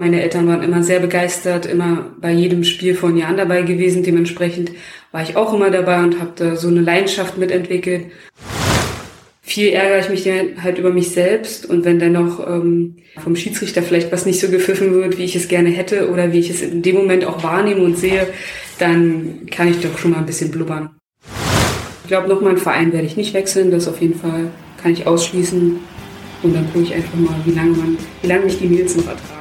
Meine 0.00 0.22
Eltern 0.22 0.46
waren 0.46 0.62
immer 0.62 0.84
sehr 0.84 1.00
begeistert, 1.00 1.66
immer 1.66 2.12
bei 2.20 2.30
jedem 2.30 2.62
Spiel 2.62 2.94
von 2.94 3.16
Jahren 3.16 3.36
dabei 3.36 3.62
gewesen. 3.62 4.04
Dementsprechend 4.04 4.70
war 5.10 5.24
ich 5.24 5.34
auch 5.34 5.52
immer 5.52 5.72
dabei 5.72 6.04
und 6.04 6.20
habe 6.20 6.30
da 6.36 6.54
so 6.54 6.68
eine 6.68 6.82
Leidenschaft 6.82 7.36
mitentwickelt. 7.36 8.04
Viel 9.42 9.70
ärgere 9.70 9.98
ich 9.98 10.08
mich 10.08 10.30
halt 10.62 10.78
über 10.78 10.92
mich 10.92 11.10
selbst 11.10 11.66
und 11.66 11.84
wenn 11.84 11.98
dann 11.98 12.12
noch 12.12 12.46
ähm, 12.46 12.98
vom 13.20 13.34
Schiedsrichter 13.34 13.82
vielleicht 13.82 14.12
was 14.12 14.24
nicht 14.24 14.38
so 14.38 14.48
gepfiffen 14.48 14.94
wird, 14.94 15.18
wie 15.18 15.24
ich 15.24 15.34
es 15.34 15.48
gerne 15.48 15.70
hätte 15.70 16.08
oder 16.12 16.32
wie 16.32 16.38
ich 16.38 16.50
es 16.50 16.62
in 16.62 16.82
dem 16.82 16.94
Moment 16.94 17.24
auch 17.24 17.42
wahrnehme 17.42 17.82
und 17.82 17.98
sehe, 17.98 18.28
dann 18.78 19.46
kann 19.50 19.66
ich 19.66 19.80
doch 19.80 19.98
schon 19.98 20.12
mal 20.12 20.18
ein 20.18 20.26
bisschen 20.26 20.52
blubbern. 20.52 20.90
Ich 22.04 22.08
glaube, 22.08 22.28
noch 22.28 22.40
mal 22.40 22.50
einen 22.50 22.58
Verein 22.58 22.92
werde 22.92 23.06
ich 23.08 23.16
nicht 23.16 23.34
wechseln, 23.34 23.72
das 23.72 23.88
auf 23.88 24.00
jeden 24.00 24.14
Fall 24.14 24.52
kann 24.80 24.92
ich 24.92 25.08
ausschließen. 25.08 25.80
Und 26.44 26.54
dann 26.54 26.72
gucke 26.72 26.84
ich 26.84 26.94
einfach 26.94 27.16
mal, 27.16 27.34
wie 27.44 27.50
lange 27.50 27.70
man, 27.70 27.98
wie 28.22 28.28
lange 28.28 28.44
mich 28.44 28.60
die 28.60 28.68
Mädels 28.68 28.94
noch 28.94 29.08
ertragen. 29.08 29.37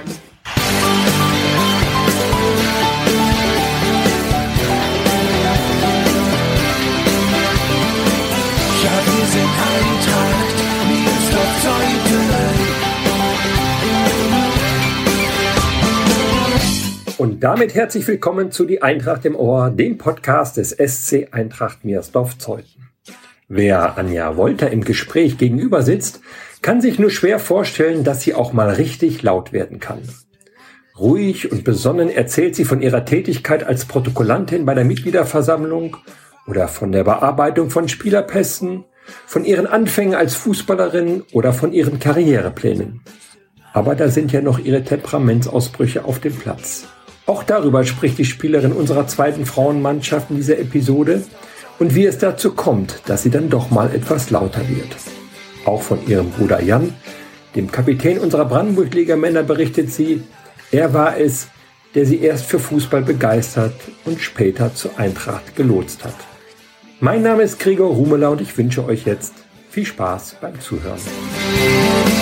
Und 17.18 17.44
damit 17.44 17.74
herzlich 17.74 18.07
willkommen 18.07 18.52
zu 18.52 18.64
Die 18.64 18.84
Eintracht 18.84 19.25
im 19.25 19.36
Ohr, 19.36 19.71
dem 19.71 19.98
Podcast 19.98 20.58
des 20.58 20.70
SC 20.70 21.30
Eintracht 21.32 21.84
Meersdorf-Zeuthen. 21.84 22.89
Wer 23.48 23.98
Anja 23.98 24.38
Wolter 24.38 24.70
im 24.70 24.84
Gespräch 24.84 25.39
gegenüber 25.39 25.82
sitzt, 25.82 26.22
kann 26.61 26.80
sich 26.80 27.00
nur 27.00 27.10
schwer 27.10 27.39
vorstellen, 27.39 28.04
dass 28.04 28.22
sie 28.22 28.36
auch 28.36 28.54
mal 28.54 28.70
richtig 28.70 29.24
laut 29.24 29.52
werden 29.52 29.80
kann. 29.80 30.02
Ruhig 31.00 31.52
und 31.52 31.64
besonnen 31.64 32.11
erzählt 32.11 32.56
sie 32.56 32.66
von 32.66 32.84
ihrer 32.84 33.03
Tätigkeit 33.03 33.64
als 33.64 33.86
Protokollantin 33.86 34.67
bei 34.67 34.75
der 34.75 34.86
Mitgliederversammlung 34.86 35.97
oder 36.45 36.67
von 36.67 36.91
der 36.91 37.03
Bearbeitung 37.03 37.72
von 37.72 37.89
Spielerpässen, 37.89 38.86
von 39.25 39.44
ihren 39.44 39.66
Anfängen 39.66 40.13
als 40.13 40.36
Fußballerin 40.36 41.23
oder 41.31 41.52
von 41.52 41.73
ihren 41.73 42.00
Karriereplänen. 42.00 43.02
Aber 43.73 43.95
da 43.95 44.09
sind 44.09 44.31
ja 44.31 44.41
noch 44.41 44.59
ihre 44.59 44.84
Temperamentsausbrüche 44.84 46.06
auf 46.06 46.19
dem 46.19 46.36
Platz. 46.36 46.88
Auch 47.28 47.44
darüber 47.44 47.83
spricht 47.83 48.17
die 48.17 48.25
Spielerin 48.25 48.72
unserer 48.72 49.06
zweiten 49.06 49.45
Frauenmannschaft 49.45 50.30
in 50.30 50.38
dieser 50.38 50.59
Episode 50.59 51.23
und 51.78 51.94
wie 51.94 52.06
es 52.06 52.17
dazu 52.17 52.53
kommt, 52.53 53.02
dass 53.06 53.23
sie 53.23 53.30
dann 53.30 53.50
doch 53.50 53.69
mal 53.69 53.94
etwas 53.94 54.30
lauter 54.30 54.61
wird. 54.69 54.95
Auch 55.66 55.81
von 55.81 56.08
ihrem 56.08 56.31
Bruder 56.31 56.64
Jan, 56.64 56.94
dem 57.53 57.69
Kapitän 57.69 58.19
unserer 58.19 58.45
Brandenburg-Liga 58.45 59.17
Männer, 59.17 59.44
berichtet 59.44 59.92
sie, 59.92 60.23
er 60.72 60.94
war 60.94 61.17
es, 61.17 61.50
der 61.95 62.06
sie 62.06 62.22
erst 62.22 62.45
für 62.45 62.59
Fußball 62.59 63.02
begeistert 63.02 63.75
und 64.06 64.22
später 64.22 64.73
zur 64.73 64.97
Eintracht 64.97 65.53
gelotst 65.58 66.06
hat. 66.06 66.16
Mein 67.02 67.23
Name 67.23 67.44
ist 67.44 67.59
Gregor 67.59 67.94
Rumeler 67.94 68.31
und 68.31 68.39
ich 68.39 68.58
wünsche 68.58 68.86
euch 68.86 69.06
jetzt 69.06 69.34
viel 69.69 69.86
Spaß 69.86 70.38
beim 70.39 70.58
Zuhören. 70.62 71.02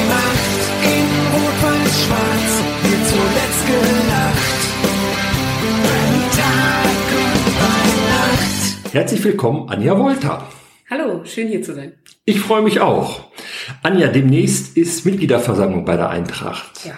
Macht 0.10 0.84
in 0.84 1.08
Rot-Weiß-Schwarz 1.32 2.64
wird 2.82 3.08
zuletzt 3.08 3.45
Herzlich 8.96 9.26
willkommen, 9.26 9.68
Anja 9.68 10.00
Wolter. 10.00 10.48
Hallo, 10.90 11.26
schön 11.26 11.50
hier 11.50 11.62
zu 11.62 11.76
sein. 11.76 11.92
Ich 12.24 12.40
freue 12.40 12.62
mich 12.62 12.80
auch. 12.80 13.26
Anja, 13.84 14.08
demnächst 14.08 14.78
ist 14.78 15.06
Mitgliederversammlung 15.06 15.84
bei 15.84 15.98
der 15.98 16.12
Eintracht. 16.12 16.86
Ja. 16.86 16.94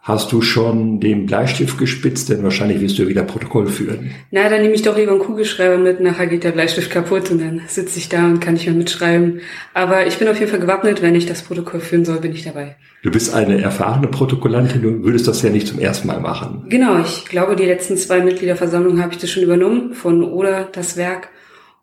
Hast 0.00 0.30
du 0.30 0.42
schon 0.42 1.00
den 1.00 1.26
Bleistift 1.26 1.76
gespitzt? 1.76 2.28
Denn 2.28 2.44
wahrscheinlich 2.44 2.80
wirst 2.80 3.00
du 3.00 3.08
wieder 3.08 3.24
Protokoll 3.24 3.66
führen. 3.66 4.12
Na, 4.30 4.48
dann 4.48 4.62
nehme 4.62 4.74
ich 4.74 4.82
doch 4.82 4.96
lieber 4.96 5.10
einen 5.10 5.20
Kugelschreiber 5.20 5.76
mit. 5.76 5.98
Nachher 5.98 6.28
geht 6.28 6.44
der 6.44 6.52
Bleistift 6.52 6.88
kaputt 6.88 7.32
und 7.32 7.40
dann 7.40 7.62
sitze 7.66 7.98
ich 7.98 8.08
da 8.08 8.26
und 8.26 8.38
kann 8.38 8.54
nicht 8.54 8.66
mehr 8.66 8.76
mitschreiben. 8.76 9.40
Aber 9.74 10.06
ich 10.06 10.18
bin 10.18 10.28
auf 10.28 10.38
jeden 10.38 10.52
Fall 10.52 10.60
gewappnet. 10.60 11.02
Wenn 11.02 11.16
ich 11.16 11.26
das 11.26 11.42
Protokoll 11.42 11.80
führen 11.80 12.04
soll, 12.04 12.20
bin 12.20 12.32
ich 12.32 12.44
dabei. 12.44 12.76
Du 13.02 13.10
bist 13.10 13.34
eine 13.34 13.60
erfahrene 13.60 14.06
Protokollantin. 14.06 14.82
Du 14.82 15.02
würdest 15.02 15.26
das 15.26 15.42
ja 15.42 15.50
nicht 15.50 15.66
zum 15.66 15.80
ersten 15.80 16.06
Mal 16.06 16.20
machen. 16.20 16.66
Genau. 16.68 17.00
Ich 17.00 17.24
glaube, 17.24 17.56
die 17.56 17.66
letzten 17.66 17.96
zwei 17.96 18.20
Mitgliederversammlungen 18.20 19.02
habe 19.02 19.14
ich 19.14 19.18
das 19.18 19.30
schon 19.30 19.42
übernommen. 19.42 19.94
Von 19.94 20.22
Oder 20.22 20.68
das 20.70 20.96
Werk. 20.96 21.30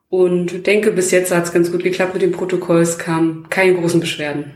Und 0.10 0.66
denke, 0.68 0.92
bis 0.92 1.12
jetzt 1.12 1.34
hat 1.34 1.46
es 1.46 1.54
ganz 1.54 1.72
gut 1.72 1.84
geklappt 1.84 2.14
mit 2.14 2.22
dem 2.22 2.32
Protokoll. 2.32 2.82
Es 2.82 2.98
kam 2.98 3.46
keine 3.50 3.76
großen 3.76 4.00
Beschwerden. 4.00 4.54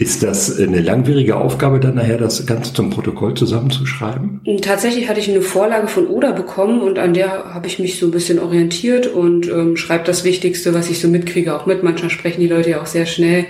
Ist 0.00 0.22
das 0.22 0.58
eine 0.58 0.80
langwierige 0.80 1.36
Aufgabe, 1.36 1.78
dann 1.78 1.96
nachher 1.96 2.16
das 2.16 2.46
Ganze 2.46 2.72
zum 2.72 2.88
Protokoll 2.88 3.34
zusammenzuschreiben? 3.34 4.40
Tatsächlich 4.62 5.10
hatte 5.10 5.20
ich 5.20 5.28
eine 5.28 5.42
Vorlage 5.42 5.88
von 5.88 6.06
Oda 6.06 6.32
bekommen 6.32 6.80
und 6.80 6.98
an 6.98 7.12
der 7.12 7.52
habe 7.52 7.66
ich 7.66 7.78
mich 7.78 7.98
so 7.98 8.06
ein 8.06 8.10
bisschen 8.10 8.38
orientiert 8.38 9.06
und 9.06 9.46
ähm, 9.48 9.76
schreibe 9.76 10.04
das 10.04 10.24
Wichtigste, 10.24 10.72
was 10.72 10.88
ich 10.88 11.00
so 11.00 11.08
mitkriege, 11.08 11.54
auch 11.54 11.66
mit. 11.66 11.82
Manchmal 11.82 12.08
sprechen 12.08 12.40
die 12.40 12.48
Leute 12.48 12.70
ja 12.70 12.80
auch 12.80 12.86
sehr 12.86 13.04
schnell 13.04 13.44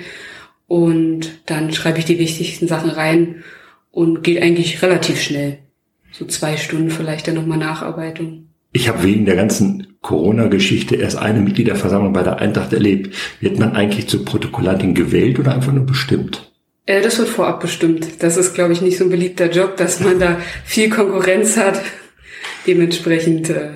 und 0.66 1.30
dann 1.46 1.72
schreibe 1.72 2.00
ich 2.00 2.04
die 2.04 2.18
wichtigsten 2.18 2.66
Sachen 2.66 2.90
rein 2.90 3.44
und 3.92 4.24
geht 4.24 4.42
eigentlich 4.42 4.82
relativ 4.82 5.20
schnell. 5.20 5.58
So 6.10 6.24
zwei 6.24 6.56
Stunden 6.56 6.90
vielleicht 6.90 7.28
dann 7.28 7.36
nochmal 7.36 7.58
Nacharbeitung. 7.58 8.49
Ich 8.72 8.88
habe 8.88 9.02
wegen 9.02 9.24
der 9.24 9.36
ganzen 9.36 9.96
Corona-Geschichte 10.00 10.96
erst 10.96 11.16
eine 11.16 11.40
Mitgliederversammlung 11.40 12.12
bei 12.12 12.22
der 12.22 12.38
Eintracht 12.38 12.72
erlebt. 12.72 13.14
Wird 13.40 13.58
man 13.58 13.74
eigentlich 13.74 14.08
zur 14.08 14.24
Protokollantin 14.24 14.94
gewählt 14.94 15.38
oder 15.38 15.54
einfach 15.54 15.72
nur 15.72 15.86
bestimmt? 15.86 16.52
Äh, 16.86 17.02
das 17.02 17.18
wird 17.18 17.28
vorab 17.28 17.60
bestimmt. 17.60 18.22
Das 18.22 18.36
ist, 18.36 18.54
glaube 18.54 18.72
ich, 18.72 18.80
nicht 18.80 18.98
so 18.98 19.04
ein 19.04 19.10
beliebter 19.10 19.50
Job, 19.50 19.76
dass 19.76 20.00
man 20.00 20.18
da 20.18 20.38
viel 20.64 20.88
Konkurrenz 20.88 21.56
hat. 21.56 21.80
Dementsprechend 22.66 23.50
äh, 23.50 23.70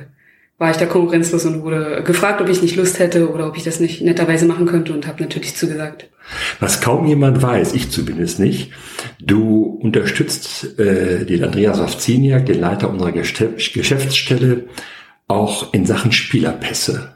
war 0.58 0.70
ich 0.70 0.76
da 0.76 0.86
konkurrenzlos 0.86 1.44
und 1.46 1.62
wurde 1.62 2.02
gefragt, 2.04 2.40
ob 2.40 2.48
ich 2.48 2.62
nicht 2.62 2.76
Lust 2.76 2.98
hätte 2.98 3.32
oder 3.32 3.48
ob 3.48 3.56
ich 3.56 3.64
das 3.64 3.80
nicht 3.80 4.02
netterweise 4.02 4.46
machen 4.46 4.66
könnte 4.66 4.92
und 4.92 5.06
habe 5.06 5.22
natürlich 5.22 5.56
zugesagt. 5.56 6.08
Was 6.60 6.80
kaum 6.80 7.06
jemand 7.06 7.42
weiß, 7.42 7.74
ich 7.74 7.90
zumindest 7.90 8.38
nicht, 8.38 8.70
du 9.20 9.78
unterstützt 9.82 10.78
äh, 10.78 11.24
den 11.26 11.44
Andreas 11.44 11.80
Wawziniak, 11.80 12.46
den 12.46 12.60
Leiter 12.60 12.88
unserer 12.88 13.12
Geschäftsstelle, 13.12 14.64
auch 15.26 15.72
in 15.72 15.86
Sachen 15.86 16.12
Spielerpässe. 16.12 17.14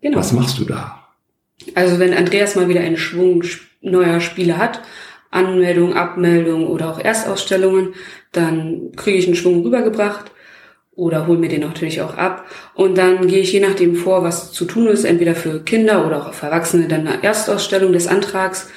Genau. 0.00 0.18
Was 0.18 0.32
machst 0.32 0.58
du 0.58 0.64
da? 0.64 1.06
Also 1.74 2.00
wenn 2.00 2.12
Andreas 2.12 2.56
mal 2.56 2.68
wieder 2.68 2.80
einen 2.80 2.96
Schwung 2.96 3.44
neuer 3.80 4.20
Spiele 4.20 4.58
hat, 4.58 4.82
Anmeldung, 5.30 5.94
Abmeldung 5.94 6.66
oder 6.66 6.90
auch 6.90 6.98
Erstausstellungen, 6.98 7.94
dann 8.32 8.90
kriege 8.96 9.18
ich 9.18 9.26
einen 9.26 9.36
Schwung 9.36 9.62
rübergebracht 9.62 10.32
oder 10.94 11.26
hol 11.26 11.38
mir 11.38 11.48
den 11.48 11.62
natürlich 11.62 12.02
auch 12.02 12.16
ab. 12.16 12.44
Und 12.74 12.98
dann 12.98 13.26
gehe 13.26 13.40
ich 13.40 13.52
je 13.52 13.60
nachdem 13.60 13.96
vor, 13.96 14.22
was 14.22 14.52
zu 14.52 14.64
tun 14.64 14.86
ist, 14.88 15.04
entweder 15.04 15.34
für 15.34 15.60
Kinder 15.60 16.06
oder 16.06 16.26
auch 16.26 16.34
für 16.34 16.46
Erwachsene, 16.46 16.88
dann 16.88 17.06
eine 17.06 17.22
Erstausstellung 17.22 17.92
des 17.92 18.06
Antrags 18.06 18.68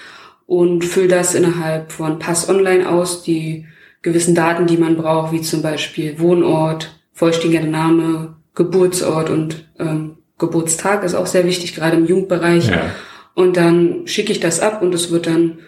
und 0.45 0.85
fülle 0.85 1.07
das 1.09 1.35
innerhalb 1.35 1.91
von 1.91 2.19
Pass 2.19 2.47
Online 2.49 2.89
aus, 2.89 3.23
die 3.23 3.65
gewissen 4.01 4.35
Daten, 4.35 4.67
die 4.67 4.77
man 4.77 4.95
braucht, 4.95 5.33
wie 5.33 5.41
zum 5.41 5.61
Beispiel 5.61 6.19
Wohnort, 6.19 6.99
vollständiger 7.13 7.65
Name, 7.65 8.35
Geburtsort 8.53 9.29
und 9.29 9.67
ähm, 9.79 10.17
Geburtstag 10.37 11.03
ist 11.03 11.15
auch 11.15 11.25
sehr 11.25 11.45
wichtig, 11.45 11.75
gerade 11.75 11.97
im 11.97 12.05
Jugendbereich. 12.05 12.69
Ja. 12.69 12.91
Und 13.33 13.57
dann 13.57 14.07
schicke 14.07 14.31
ich 14.31 14.39
das 14.39 14.59
ab 14.59 14.81
und 14.81 14.93
es 14.93 15.11
wird 15.11 15.27
dann 15.27 15.59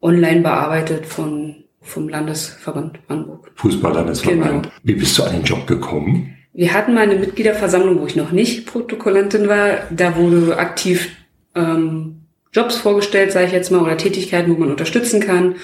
online 0.00 0.40
bearbeitet 0.40 1.06
von 1.06 1.59
vom 1.82 2.08
Landesverband 2.08 3.06
Brandenburg. 3.06 3.50
Fußballlandesverband. 3.56 4.62
Genau. 4.64 4.74
Wie 4.82 4.94
bist 4.94 5.16
du 5.18 5.22
an 5.22 5.32
den 5.32 5.44
Job 5.44 5.66
gekommen? 5.66 6.36
Wir 6.52 6.74
hatten 6.74 6.94
mal 6.94 7.02
eine 7.02 7.16
Mitgliederversammlung, 7.16 8.00
wo 8.00 8.06
ich 8.06 8.16
noch 8.16 8.32
nicht 8.32 8.66
Protokollantin 8.66 9.48
war. 9.48 9.78
Da 9.90 10.16
wurde 10.16 10.58
aktiv 10.58 11.10
ähm, 11.54 12.22
Jobs 12.52 12.76
vorgestellt, 12.76 13.32
sage 13.32 13.46
ich 13.46 13.52
jetzt 13.52 13.70
mal, 13.70 13.80
oder 13.80 13.96
Tätigkeiten, 13.96 14.52
wo 14.52 14.58
man 14.58 14.70
unterstützen 14.70 15.20
kann. 15.20 15.56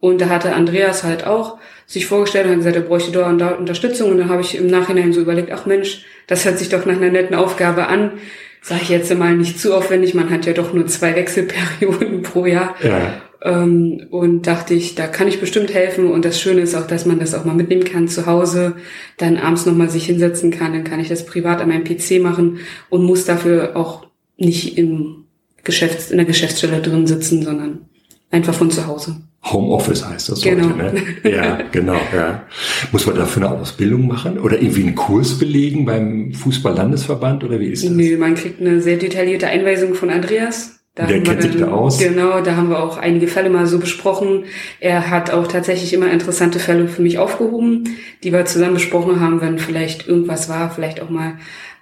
Und 0.00 0.20
da 0.20 0.28
hatte 0.28 0.54
Andreas 0.54 1.02
halt 1.02 1.26
auch 1.26 1.58
sich 1.86 2.06
vorgestellt 2.06 2.46
und 2.46 2.52
hat 2.52 2.58
gesagt, 2.58 2.76
er 2.76 2.82
bräuchte 2.82 3.10
da 3.10 3.28
und 3.28 3.38
da 3.38 3.50
Unterstützung. 3.50 4.10
Und 4.12 4.18
dann 4.18 4.28
habe 4.28 4.42
ich 4.42 4.56
im 4.56 4.68
Nachhinein 4.68 5.12
so 5.12 5.20
überlegt, 5.20 5.50
ach 5.50 5.66
Mensch, 5.66 6.04
das 6.28 6.44
hört 6.44 6.58
sich 6.58 6.68
doch 6.68 6.86
nach 6.86 6.96
einer 6.96 7.10
netten 7.10 7.34
Aufgabe 7.34 7.88
an. 7.88 8.12
Sage 8.60 8.82
ich 8.82 8.88
jetzt 8.90 9.12
mal 9.16 9.36
nicht 9.36 9.58
zu 9.58 9.74
aufwendig, 9.74 10.14
man 10.14 10.30
hat 10.30 10.46
ja 10.46 10.52
doch 10.52 10.72
nur 10.72 10.86
zwei 10.86 11.14
Wechselperioden 11.14 12.22
pro 12.22 12.46
Jahr. 12.46 12.76
Ja. 12.82 13.22
Ähm, 13.42 14.06
und 14.10 14.46
dachte 14.46 14.74
ich, 14.74 14.94
da 14.94 15.06
kann 15.06 15.28
ich 15.28 15.40
bestimmt 15.40 15.72
helfen. 15.72 16.10
Und 16.10 16.24
das 16.24 16.40
Schöne 16.40 16.60
ist 16.60 16.74
auch, 16.74 16.86
dass 16.86 17.06
man 17.06 17.20
das 17.20 17.34
auch 17.34 17.44
mal 17.44 17.54
mitnehmen 17.54 17.84
kann 17.84 18.08
zu 18.08 18.26
Hause, 18.26 18.74
dann 19.16 19.36
abends 19.36 19.66
nochmal 19.66 19.90
sich 19.90 20.06
hinsetzen 20.06 20.50
kann, 20.50 20.72
dann 20.72 20.84
kann 20.84 21.00
ich 21.00 21.08
das 21.08 21.26
privat 21.26 21.60
an 21.60 21.68
meinem 21.68 21.84
PC 21.84 22.20
machen 22.20 22.58
und 22.90 23.04
muss 23.04 23.24
dafür 23.24 23.76
auch 23.76 24.06
nicht 24.36 24.76
im 24.78 25.24
Geschäfts-, 25.64 26.10
in 26.10 26.16
der 26.16 26.26
Geschäftsstelle 26.26 26.80
drin 26.80 27.06
sitzen, 27.06 27.42
sondern 27.42 27.86
einfach 28.30 28.54
von 28.54 28.70
zu 28.70 28.86
Hause. 28.86 29.16
Homeoffice 29.44 30.04
heißt 30.04 30.30
das 30.30 30.42
genau. 30.42 30.70
heute, 30.70 30.76
ne? 30.76 31.30
Ja, 31.30 31.58
genau, 31.70 32.00
ja. 32.14 32.42
Muss 32.90 33.06
man 33.06 33.16
dafür 33.16 33.44
eine 33.44 33.60
Ausbildung 33.60 34.06
machen 34.06 34.38
oder 34.38 34.60
irgendwie 34.60 34.82
einen 34.82 34.94
Kurs 34.94 35.38
belegen 35.38 35.84
beim 35.84 36.32
Fußball-Landesverband 36.32 37.44
oder 37.44 37.60
wie 37.60 37.68
ist 37.68 37.84
das? 37.84 37.90
Nö, 37.90 38.16
man 38.18 38.34
kriegt 38.34 38.60
eine 38.60 38.82
sehr 38.82 38.96
detaillierte 38.96 39.46
Einweisung 39.46 39.94
von 39.94 40.10
Andreas 40.10 40.77
Da 40.98 41.06
Der 41.06 41.22
kennt 41.22 41.42
sich 41.42 41.56
da 41.56 41.68
aus. 41.68 41.96
Genau, 41.98 42.40
da 42.40 42.56
haben 42.56 42.70
wir 42.70 42.82
auch 42.82 42.98
einige 42.98 43.28
Fälle 43.28 43.50
mal 43.50 43.68
so 43.68 43.78
besprochen. 43.78 44.46
Er 44.80 45.10
hat 45.10 45.30
auch 45.30 45.46
tatsächlich 45.46 45.92
immer 45.94 46.10
interessante 46.10 46.58
Fälle 46.58 46.88
für 46.88 47.02
mich 47.02 47.18
aufgehoben, 47.18 47.84
die 48.24 48.32
wir 48.32 48.44
zusammen 48.46 48.74
besprochen 48.74 49.20
haben, 49.20 49.40
wenn 49.40 49.60
vielleicht 49.60 50.08
irgendwas 50.08 50.48
war, 50.48 50.72
vielleicht 50.72 51.00
auch 51.00 51.08
mal 51.08 51.34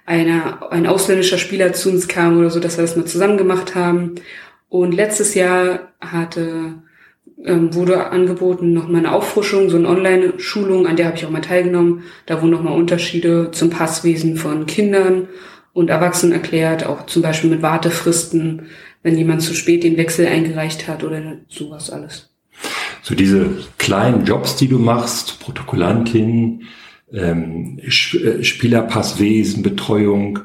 einer, 0.05 0.71
ein 0.71 0.85
ausländischer 0.85 1.39
Spieler 1.39 1.73
zu 1.73 1.89
uns 1.89 2.07
kam 2.07 2.37
oder 2.37 2.51
so, 2.51 2.59
dass 2.59 2.77
wir 2.77 2.83
das 2.83 2.95
mal 2.95 3.05
zusammen 3.05 3.37
gemacht 3.37 3.73
haben. 3.73 4.13
Und 4.69 4.93
letztes 4.93 5.33
Jahr 5.33 5.93
hatte, 5.99 6.75
ähm, 7.43 7.73
wurde 7.73 8.11
angeboten 8.11 8.71
noch 8.71 8.87
mal 8.87 8.99
eine 8.99 9.13
Auffrischung, 9.13 9.71
so 9.71 9.77
eine 9.77 9.89
Online-Schulung, 9.89 10.85
an 10.85 10.95
der 10.95 11.07
habe 11.07 11.17
ich 11.17 11.25
auch 11.25 11.31
mal 11.31 11.41
teilgenommen. 11.41 12.03
Da 12.27 12.39
wurden 12.39 12.51
noch 12.51 12.61
mal 12.61 12.75
Unterschiede 12.75 13.49
zum 13.51 13.71
Passwesen 13.71 14.37
von 14.37 14.67
Kindern 14.67 15.27
und 15.73 15.89
Erwachsenen 15.89 16.33
erklärt, 16.33 16.85
auch 16.85 17.07
zum 17.07 17.23
Beispiel 17.23 17.49
mit 17.49 17.63
Wartefristen, 17.63 18.67
wenn 19.07 19.17
jemand 19.17 19.41
zu 19.41 19.53
spät 19.53 19.85
den 19.85 19.95
Wechsel 19.95 20.27
eingereicht 20.27 20.89
hat 20.89 21.01
oder 21.01 21.37
sowas 21.47 21.89
alles. 21.89 22.29
So 23.01 23.15
diese 23.15 23.49
kleinen 23.77 24.25
Jobs, 24.25 24.57
die 24.57 24.67
du 24.67 24.79
machst, 24.79 25.39
Protokollantin, 25.39 26.63
ähm, 27.13 27.79
äh, 27.79 28.43
Spielerpasswesen, 28.43 29.63
Betreuung, 29.63 30.39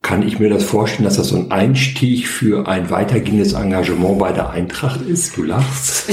kann 0.00 0.26
ich 0.26 0.38
mir 0.38 0.48
das 0.48 0.62
vorstellen, 0.62 1.04
dass 1.04 1.16
das 1.16 1.30
so 1.30 1.36
ein 1.36 1.50
Einstieg 1.50 2.28
für 2.28 2.68
ein 2.68 2.88
weitergehendes 2.88 3.54
Engagement 3.54 4.20
bei 4.20 4.30
der 4.30 4.50
Eintracht 4.50 5.02
ist? 5.02 5.36
Du 5.36 5.42
lachst. 5.42 6.08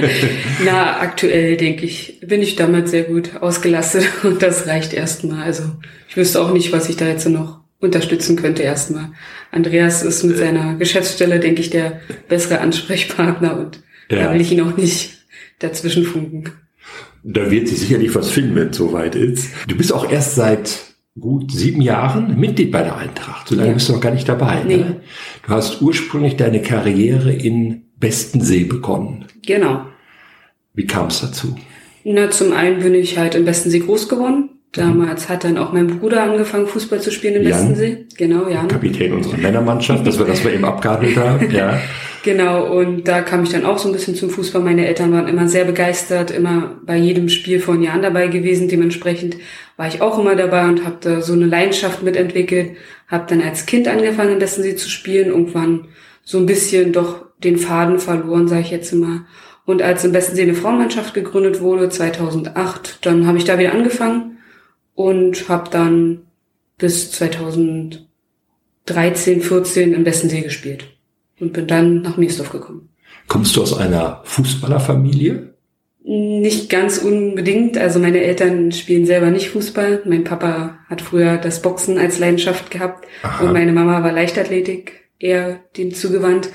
Na, 0.64 0.98
aktuell 1.00 1.56
denke 1.56 1.86
ich, 1.86 2.18
bin 2.26 2.42
ich 2.42 2.56
damit 2.56 2.88
sehr 2.88 3.04
gut 3.04 3.36
ausgelastet 3.40 4.06
und 4.24 4.42
das 4.42 4.66
reicht 4.66 4.94
erstmal. 4.94 5.44
Also 5.44 5.62
ich 6.08 6.16
wüsste 6.16 6.42
auch 6.42 6.52
nicht, 6.52 6.72
was 6.72 6.88
ich 6.88 6.96
da 6.96 7.06
jetzt 7.06 7.28
noch 7.28 7.61
unterstützen 7.82 8.36
könnte 8.36 8.62
erstmal. 8.62 9.10
Andreas 9.50 10.02
ist 10.02 10.22
mit 10.22 10.38
seiner 10.38 10.76
Geschäftsstelle, 10.76 11.40
denke 11.40 11.60
ich, 11.60 11.70
der 11.70 12.00
bessere 12.28 12.60
Ansprechpartner 12.60 13.58
und 13.58 13.82
ja. 14.10 14.24
da 14.24 14.32
will 14.32 14.40
ich 14.40 14.52
ihn 14.52 14.62
auch 14.62 14.76
nicht 14.76 15.18
dazwischen 15.58 16.04
funken. 16.04 16.44
Da 17.24 17.50
wird 17.50 17.68
sich 17.68 17.80
sicherlich 17.80 18.14
was 18.14 18.30
finden, 18.30 18.54
wenn 18.54 18.70
es 18.70 18.76
soweit 18.76 19.14
ist. 19.14 19.50
Du 19.68 19.76
bist 19.76 19.92
auch 19.92 20.10
erst 20.10 20.36
seit 20.36 20.92
gut 21.18 21.52
sieben 21.52 21.82
Jahren 21.82 22.38
Mitglied 22.38 22.72
bei 22.72 22.82
der 22.82 22.96
Eintracht. 22.96 23.48
So 23.48 23.54
lange 23.54 23.68
ja. 23.68 23.74
bist 23.74 23.88
du 23.88 23.92
noch 23.92 24.00
gar 24.00 24.12
nicht 24.12 24.28
dabei. 24.28 24.62
Nee. 24.66 24.78
Ne? 24.78 25.00
Du 25.46 25.52
hast 25.52 25.82
ursprünglich 25.82 26.36
deine 26.36 26.62
Karriere 26.62 27.32
in 27.32 27.82
Bestensee 27.98 28.64
begonnen. 28.64 29.26
Genau. 29.44 29.86
Wie 30.74 30.86
kam 30.86 31.08
es 31.08 31.20
dazu? 31.20 31.56
Na, 32.04 32.30
zum 32.30 32.52
einen 32.52 32.82
bin 32.82 32.94
ich 32.94 33.18
halt 33.18 33.34
in 33.34 33.44
Bestensee 33.44 33.80
groß 33.80 34.08
geworden. 34.08 34.50
Damals 34.72 35.28
hat 35.28 35.44
dann 35.44 35.58
auch 35.58 35.72
mein 35.74 35.98
Bruder 35.98 36.22
angefangen, 36.22 36.66
Fußball 36.66 36.98
zu 36.98 37.10
spielen 37.10 37.34
im 37.34 37.44
Westensee. 37.44 38.06
Genau, 38.16 38.48
ja. 38.48 38.64
Kapitän 38.64 39.12
unserer 39.12 39.36
Männermannschaft, 39.36 40.06
dass 40.06 40.18
wir 40.18 40.24
das 40.24 40.40
bei 40.40 40.54
ihm 40.54 40.64
abgehandelt 40.64 41.16
haben, 41.18 41.50
ja. 41.54 41.78
Genau, 42.22 42.72
und 42.78 43.06
da 43.06 43.20
kam 43.20 43.42
ich 43.42 43.50
dann 43.50 43.66
auch 43.66 43.76
so 43.78 43.88
ein 43.88 43.92
bisschen 43.92 44.14
zum 44.14 44.30
Fußball. 44.30 44.62
Meine 44.62 44.86
Eltern 44.86 45.12
waren 45.12 45.28
immer 45.28 45.46
sehr 45.46 45.66
begeistert, 45.66 46.30
immer 46.30 46.76
bei 46.86 46.96
jedem 46.96 47.28
Spiel 47.28 47.60
von 47.60 47.82
Jahren 47.82 48.00
dabei 48.00 48.28
gewesen. 48.28 48.68
Dementsprechend 48.68 49.36
war 49.76 49.88
ich 49.88 50.00
auch 50.00 50.18
immer 50.18 50.36
dabei 50.36 50.66
und 50.66 50.86
habe 50.86 50.96
da 51.00 51.20
so 51.20 51.34
eine 51.34 51.46
Leidenschaft 51.46 52.02
mitentwickelt. 52.02 52.76
Habe 53.08 53.24
dann 53.28 53.42
als 53.42 53.66
Kind 53.66 53.88
angefangen, 53.88 54.34
im 54.34 54.40
Westensee 54.40 54.76
zu 54.76 54.88
spielen, 54.88 55.28
irgendwann 55.28 55.88
so 56.22 56.38
ein 56.38 56.46
bisschen 56.46 56.92
doch 56.92 57.26
den 57.44 57.58
Faden 57.58 57.98
verloren, 57.98 58.48
sage 58.48 58.62
ich 58.62 58.70
jetzt 58.70 58.92
immer. 58.92 59.26
Und 59.66 59.82
als 59.82 60.04
im 60.04 60.14
Westensee 60.14 60.42
eine 60.42 60.54
Frauenmannschaft 60.54 61.12
gegründet 61.12 61.60
wurde, 61.60 61.90
2008, 61.90 63.04
dann 63.04 63.26
habe 63.26 63.36
ich 63.36 63.44
da 63.44 63.58
wieder 63.58 63.72
angefangen 63.72 64.31
und 64.94 65.48
habe 65.48 65.70
dann 65.70 66.22
bis 66.78 67.10
2013, 67.12 69.40
14 69.40 69.94
im 69.94 70.04
Westensee 70.04 70.42
gespielt 70.42 70.84
und 71.40 71.52
bin 71.52 71.66
dann 71.66 72.02
nach 72.02 72.16
Miesdorf 72.16 72.50
gekommen. 72.50 72.88
Kommst 73.28 73.56
du 73.56 73.62
aus 73.62 73.76
einer 73.76 74.20
Fußballerfamilie? 74.24 75.52
Nicht 76.04 76.68
ganz 76.68 76.98
unbedingt. 76.98 77.78
Also 77.78 78.00
meine 78.00 78.22
Eltern 78.22 78.72
spielen 78.72 79.06
selber 79.06 79.30
nicht 79.30 79.50
Fußball. 79.50 80.02
Mein 80.04 80.24
Papa 80.24 80.78
hat 80.88 81.00
früher 81.00 81.36
das 81.36 81.62
Boxen 81.62 81.98
als 81.98 82.18
Leidenschaft 82.18 82.72
gehabt 82.72 83.06
Aha. 83.22 83.44
und 83.44 83.52
meine 83.52 83.72
Mama 83.72 84.02
war 84.02 84.12
Leichtathletik 84.12 85.04
eher 85.20 85.60
dem 85.76 85.94
zugewandt. 85.94 86.48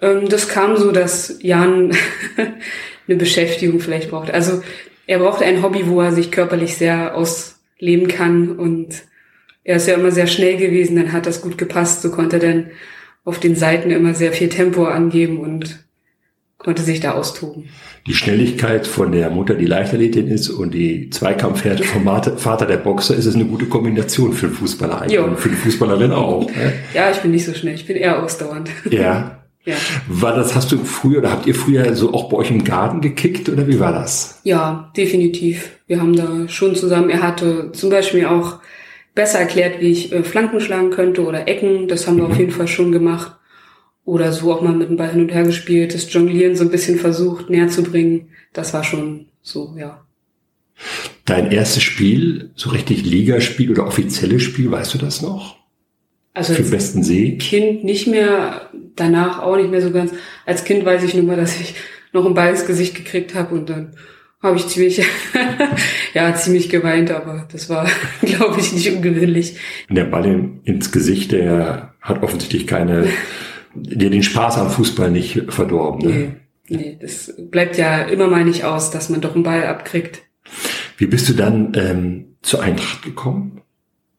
Ähm, 0.00 0.28
das 0.28 0.48
kam 0.48 0.76
so, 0.76 0.90
dass 0.90 1.38
Jan 1.40 1.92
eine 3.06 3.16
Beschäftigung 3.16 3.78
vielleicht 3.78 4.10
braucht. 4.10 4.32
Also 4.32 4.62
er 5.06 5.20
brauchte 5.20 5.44
ein 5.44 5.62
Hobby, 5.62 5.86
wo 5.86 6.00
er 6.00 6.12
sich 6.12 6.32
körperlich 6.32 6.76
sehr 6.76 7.16
aus 7.16 7.51
leben 7.82 8.08
kann. 8.08 8.52
Und 8.52 9.02
er 9.64 9.76
ist 9.76 9.88
ja 9.88 9.94
immer 9.94 10.12
sehr 10.12 10.26
schnell 10.26 10.56
gewesen, 10.56 10.96
dann 10.96 11.12
hat 11.12 11.26
das 11.26 11.42
gut 11.42 11.58
gepasst. 11.58 12.00
So 12.02 12.10
konnte 12.10 12.36
er 12.36 12.52
dann 12.52 12.70
auf 13.24 13.40
den 13.40 13.56
Seiten 13.56 13.90
immer 13.90 14.14
sehr 14.14 14.32
viel 14.32 14.48
Tempo 14.48 14.84
angeben 14.84 15.38
und 15.38 15.84
konnte 16.58 16.82
sich 16.82 17.00
da 17.00 17.12
austoben. 17.12 17.68
Die 18.06 18.14
Schnelligkeit 18.14 18.86
von 18.86 19.12
der 19.12 19.30
Mutter, 19.30 19.54
die 19.54 19.66
Leichtathletin 19.66 20.28
ist, 20.28 20.48
und 20.48 20.72
die 20.72 21.10
Zweikampfhärte 21.10 21.84
vom 21.84 22.04
Vater, 22.04 22.66
der 22.66 22.76
Boxer, 22.76 23.16
ist 23.16 23.26
es 23.26 23.34
eine 23.34 23.44
gute 23.44 23.66
Kombination 23.66 24.32
für 24.32 24.46
den 24.46 24.54
Fußballer 24.54 25.02
eigentlich 25.02 25.18
und 25.18 25.38
für 25.38 25.48
die 25.48 25.56
Fußballerin 25.56 26.12
auch. 26.12 26.46
Ne? 26.46 26.72
Ja, 26.94 27.10
ich 27.10 27.18
bin 27.18 27.32
nicht 27.32 27.44
so 27.44 27.54
schnell, 27.54 27.74
ich 27.74 27.86
bin 27.86 27.96
eher 27.96 28.22
ausdauernd. 28.22 28.70
Ja. 28.90 29.38
Ja. 29.64 29.76
War 30.08 30.34
das, 30.34 30.54
hast 30.56 30.72
du 30.72 30.78
früher 30.78 31.18
oder 31.18 31.30
habt 31.30 31.46
ihr 31.46 31.54
früher 31.54 31.94
so 31.94 32.12
auch 32.12 32.28
bei 32.28 32.36
euch 32.38 32.50
im 32.50 32.64
Garten 32.64 33.00
gekickt 33.00 33.48
oder 33.48 33.68
wie 33.68 33.78
war 33.78 33.92
das? 33.92 34.40
Ja, 34.42 34.90
definitiv. 34.96 35.70
Wir 35.86 36.00
haben 36.00 36.16
da 36.16 36.48
schon 36.48 36.74
zusammen, 36.74 37.10
er 37.10 37.22
hatte 37.22 37.70
zum 37.72 37.90
Beispiel 37.90 38.26
auch 38.26 38.58
besser 39.14 39.38
erklärt, 39.38 39.80
wie 39.80 39.90
ich 39.90 40.12
äh, 40.12 40.22
Flanken 40.24 40.60
schlagen 40.60 40.90
könnte 40.90 41.24
oder 41.24 41.46
Ecken. 41.48 41.88
Das 41.88 42.06
haben 42.06 42.16
wir 42.16 42.24
mhm. 42.24 42.30
auf 42.30 42.38
jeden 42.38 42.52
Fall 42.52 42.68
schon 42.68 42.92
gemacht. 42.92 43.36
Oder 44.04 44.32
so 44.32 44.52
auch 44.52 44.62
mal 44.62 44.74
mit 44.74 44.88
dem 44.88 44.96
Ball 44.96 45.12
hin 45.12 45.22
und 45.22 45.32
her 45.32 45.44
gespielt, 45.44 45.94
das 45.94 46.12
Jonglieren 46.12 46.56
so 46.56 46.64
ein 46.64 46.70
bisschen 46.70 46.98
versucht 46.98 47.50
näher 47.50 47.68
zu 47.68 47.84
bringen. 47.84 48.30
Das 48.52 48.74
war 48.74 48.82
schon 48.82 49.26
so, 49.42 49.76
ja. 49.78 50.04
Dein 51.24 51.52
erstes 51.52 51.84
Spiel, 51.84 52.50
so 52.56 52.70
richtig 52.70 53.04
Ligaspiel 53.04 53.70
oder 53.70 53.86
offizielles 53.86 54.42
Spiel, 54.42 54.72
weißt 54.72 54.94
du 54.94 54.98
das 54.98 55.22
noch? 55.22 55.61
Also 56.34 56.54
Für 56.54 56.62
besten 56.62 57.02
See? 57.02 57.36
Kind 57.36 57.84
nicht 57.84 58.06
mehr, 58.06 58.70
danach 58.96 59.40
auch 59.40 59.56
nicht 59.56 59.70
mehr 59.70 59.82
so 59.82 59.90
ganz. 59.90 60.12
Als 60.46 60.64
Kind 60.64 60.84
weiß 60.84 61.04
ich 61.04 61.14
nur 61.14 61.24
mal, 61.24 61.36
dass 61.36 61.60
ich 61.60 61.74
noch 62.12 62.24
ein 62.24 62.34
Ball 62.34 62.50
ins 62.50 62.66
Gesicht 62.66 62.94
gekriegt 62.94 63.34
habe 63.34 63.54
und 63.54 63.68
dann 63.68 63.94
habe 64.42 64.56
ich 64.56 64.66
ziemlich, 64.66 65.04
ja, 66.14 66.34
ziemlich 66.34 66.68
geweint, 66.68 67.10
aber 67.10 67.46
das 67.52 67.68
war, 67.68 67.86
glaube 68.22 68.60
ich, 68.60 68.72
nicht 68.72 68.90
ungewöhnlich. 68.90 69.56
Der 69.88 70.04
Ball 70.04 70.50
ins 70.64 70.90
Gesicht, 70.90 71.32
der 71.32 71.94
hat 72.00 72.22
offensichtlich 72.22 72.66
keine, 72.66 73.08
dir 73.74 74.10
den 74.10 74.22
Spaß 74.22 74.58
am 74.58 74.70
Fußball 74.70 75.10
nicht 75.10 75.44
verdorben. 75.48 76.08
Ne? 76.08 76.36
Nee, 76.68 76.76
nee, 76.76 76.98
das 77.00 77.34
bleibt 77.38 77.76
ja 77.76 78.02
immer 78.02 78.26
mal 78.26 78.44
nicht 78.44 78.64
aus, 78.64 78.90
dass 78.90 79.10
man 79.10 79.20
doch 79.20 79.34
einen 79.34 79.44
Ball 79.44 79.64
abkriegt. 79.66 80.22
Wie 80.96 81.06
bist 81.06 81.28
du 81.28 81.34
dann 81.34 81.72
ähm, 81.76 82.36
zur 82.42 82.62
Eintracht 82.62 83.02
gekommen? 83.02 83.61